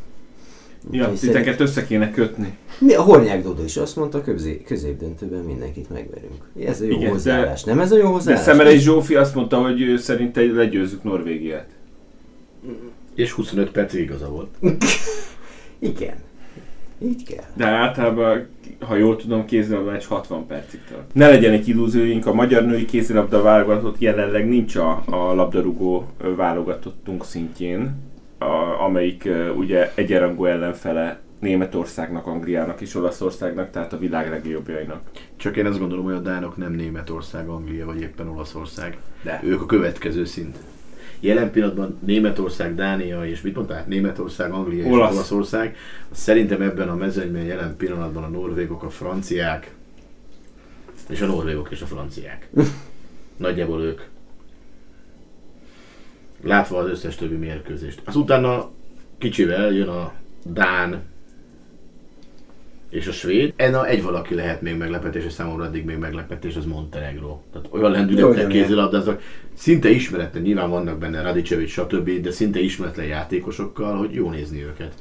Ja, 0.91 1.01
Úgyhogy 1.03 1.19
titeket 1.19 1.59
össze 1.59 1.85
kéne 1.85 2.11
kötni. 2.11 2.57
Mi 2.79 2.93
a 2.93 3.01
Hornyák 3.01 3.43
Dodo 3.43 3.63
is 3.63 3.77
azt 3.77 3.95
mondta, 3.95 4.21
közé, 4.21 4.61
középdöntőben 4.61 5.43
mindenkit 5.43 5.89
megverünk. 5.89 6.49
Ez 6.65 6.81
a 6.81 6.83
jó 6.83 6.89
Igen, 6.89 7.03
de- 7.03 7.09
hozzáállás. 7.09 7.63
Nem 7.63 7.79
ez 7.79 7.91
a 7.91 7.95
jó 7.95 8.03
De 8.03 8.09
hozzáállás? 8.09 8.43
Szemelei 8.43 8.77
Zsófi 8.77 9.15
azt 9.15 9.35
mondta, 9.35 9.61
hogy 9.61 9.81
ő 9.81 9.97
szerinte 9.97 10.41
legyőzzük 10.41 11.03
Norvégiát. 11.03 11.67
És 13.15 13.31
25 13.31 13.71
percig 13.71 14.01
igaza 14.01 14.29
volt. 14.29 14.49
Igen. 15.79 16.15
Így 16.99 17.23
kell. 17.23 17.43
De 17.53 17.65
általában, 17.65 18.47
ha 18.79 18.95
jól 18.95 19.15
tudom, 19.15 19.45
kézilabda 19.45 19.91
meccs 19.91 20.05
60 20.05 20.45
percig 20.47 20.79
tart. 20.89 21.13
Ne 21.13 21.27
legyenek 21.27 21.67
illúzióink, 21.67 22.25
a 22.25 22.33
magyar 22.33 22.65
női 22.65 22.85
kézilabda 22.85 23.41
válogatott 23.41 23.99
jelenleg 23.99 24.47
nincs 24.47 24.75
a, 24.75 25.03
a 25.05 25.33
labdarúgó 25.33 26.05
válogatottunk 26.35 27.25
szintjén, 27.25 27.95
a, 28.37 28.83
amelyik 28.83 29.29
ugye 29.57 29.91
egyenrangú 29.95 30.45
ellenfele 30.45 31.19
Németországnak, 31.39 32.27
Angliának 32.27 32.81
és 32.81 32.95
Olaszországnak, 32.95 33.71
tehát 33.71 33.93
a 33.93 33.97
világ 33.97 34.29
legjobbjainak. 34.29 35.01
Csak 35.35 35.57
én 35.57 35.65
azt 35.65 35.79
gondolom, 35.79 36.05
hogy 36.05 36.13
a 36.13 36.19
Dánok 36.19 36.57
nem 36.57 36.73
Németország, 36.73 37.47
Anglia 37.47 37.85
vagy 37.85 38.01
éppen 38.01 38.27
Olaszország. 38.27 38.97
De. 39.23 39.41
Ők 39.43 39.61
a 39.61 39.65
következő 39.65 40.25
szint. 40.25 40.57
Jelen 41.19 41.51
pillanatban 41.51 41.99
Németország, 42.05 42.75
Dánia 42.75 43.25
és 43.25 43.41
mit 43.41 43.55
mondtál? 43.55 43.85
Németország, 43.87 44.51
Anglia 44.51 44.85
és 44.85 44.91
Olasz. 44.91 45.13
Olaszország. 45.13 45.75
Szerintem 46.11 46.61
ebben 46.61 46.89
a 46.89 46.95
mezőnyben 46.95 47.43
jelen 47.43 47.75
pillanatban 47.77 48.23
a 48.23 48.27
norvégok, 48.27 48.83
a 48.83 48.89
franciák 48.89 49.75
és 51.09 51.21
a 51.21 51.25
norvégok 51.25 51.71
és 51.71 51.81
a 51.81 51.85
franciák. 51.85 52.49
Nagyjából 53.37 53.81
ők. 53.81 54.01
Látva 56.41 56.77
az 56.77 56.89
összes 56.89 57.15
többi 57.15 57.35
mérkőzést. 57.35 58.01
Az 58.05 58.15
utána 58.15 58.69
kicsivel 59.17 59.71
jön 59.71 59.87
a 59.87 60.13
Dán 60.43 61.03
és 62.89 63.07
a 63.07 63.11
svéd. 63.11 63.53
En 63.55 63.85
egy 63.85 64.03
valaki 64.03 64.35
lehet 64.35 64.61
még 64.61 64.77
meglepetés, 64.77 65.25
és 65.25 65.31
számomra 65.31 65.65
eddig 65.65 65.85
még 65.85 65.97
meglepetés, 65.97 66.55
az 66.55 66.65
Montenegro. 66.65 67.39
Tehát 67.51 67.67
olyan 67.71 67.91
lendülettel 67.91 68.47
kézilabdáznak, 68.47 69.21
szinte 69.53 69.89
ismeretlen, 69.89 70.43
nyilván 70.43 70.69
vannak 70.69 70.97
benne 70.97 71.21
Radicevic, 71.21 71.69
stb., 71.69 72.21
de 72.21 72.31
szinte 72.31 72.59
ismeretlen 72.59 73.05
játékosokkal, 73.05 73.97
hogy 73.97 74.13
jó 74.13 74.29
nézni 74.29 74.63
őket. 74.63 74.93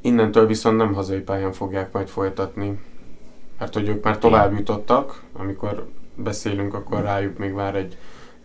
Innentől 0.00 0.46
viszont 0.46 0.76
nem 0.76 0.94
hazai 0.94 1.20
pályán 1.20 1.52
fogják 1.52 1.92
majd 1.92 2.08
folytatni. 2.08 2.78
Mert 3.58 3.74
hogy 3.74 3.88
ők 3.88 4.04
már 4.04 4.18
tovább 4.18 4.52
jutottak, 4.52 5.22
amikor 5.32 5.88
beszélünk, 6.14 6.74
akkor 6.74 7.02
rájuk 7.02 7.38
még 7.38 7.54
vár 7.54 7.74
egy 7.74 7.96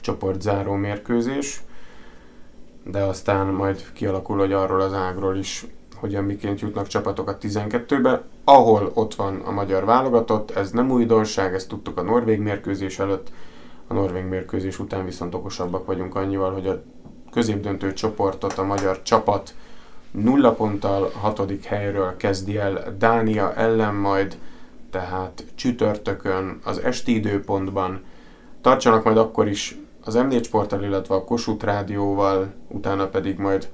csoportzáró 0.01 0.73
mérkőzés. 0.73 1.61
De 2.83 2.99
aztán 2.99 3.47
majd 3.47 3.83
kialakul, 3.93 4.37
hogy 4.37 4.53
arról 4.53 4.81
az 4.81 4.93
ágról 4.93 5.37
is 5.37 5.65
hogyan 5.95 6.23
miként 6.23 6.61
jutnak 6.61 6.87
csapatok 6.87 7.29
a 7.29 7.37
12-be, 7.37 8.23
ahol 8.43 8.91
ott 8.93 9.15
van 9.15 9.41
a 9.45 9.51
magyar 9.51 9.85
válogatott, 9.85 10.51
ez 10.51 10.71
nem 10.71 10.91
újdonság, 10.91 11.53
ezt 11.53 11.67
tudtuk 11.67 11.97
a 11.97 12.01
norvég 12.01 12.39
mérkőzés 12.39 12.99
előtt, 12.99 13.31
a 13.87 13.93
norvég 13.93 14.25
mérkőzés 14.25 14.79
után 14.79 15.05
viszont 15.05 15.33
okosabbak 15.33 15.85
vagyunk 15.85 16.15
annyival, 16.15 16.53
hogy 16.53 16.67
a 16.67 16.83
középdöntő 17.31 17.93
csoportot 17.93 18.53
a 18.53 18.63
magyar 18.63 19.01
csapat 19.01 19.53
nulla 20.11 20.51
ponttal, 20.51 21.11
hatodik 21.21 21.63
helyről 21.63 22.17
kezdi 22.17 22.57
el 22.57 22.95
Dánia 22.97 23.53
ellen 23.53 23.95
majd, 23.95 24.37
tehát 24.89 25.45
csütörtökön 25.55 26.59
az 26.63 26.77
esti 26.77 27.15
időpontban. 27.15 28.03
Tartsanak 28.61 29.03
majd 29.03 29.17
akkor 29.17 29.47
is 29.47 29.77
az 30.03 30.17
M4 30.17 30.43
Sporttal, 30.43 30.83
illetve 30.83 31.15
a 31.15 31.23
Kossuth 31.23 31.65
Rádióval, 31.65 32.53
utána 32.67 33.07
pedig 33.07 33.37
majd 33.37 33.69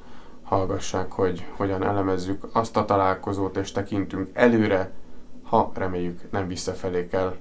hallgassák, 0.50 1.12
hogy 1.12 1.46
hogyan 1.56 1.84
elemezzük 1.84 2.48
azt 2.54 2.78
a 2.78 2.86
találkozót, 2.86 3.58
és 3.58 3.72
tekintünk 3.72 4.30
előre, 4.34 4.92
ha 5.44 5.72
reméljük 5.74 6.32
nem 6.32 6.48
visszafelé 6.48 7.08
kell 7.08 7.36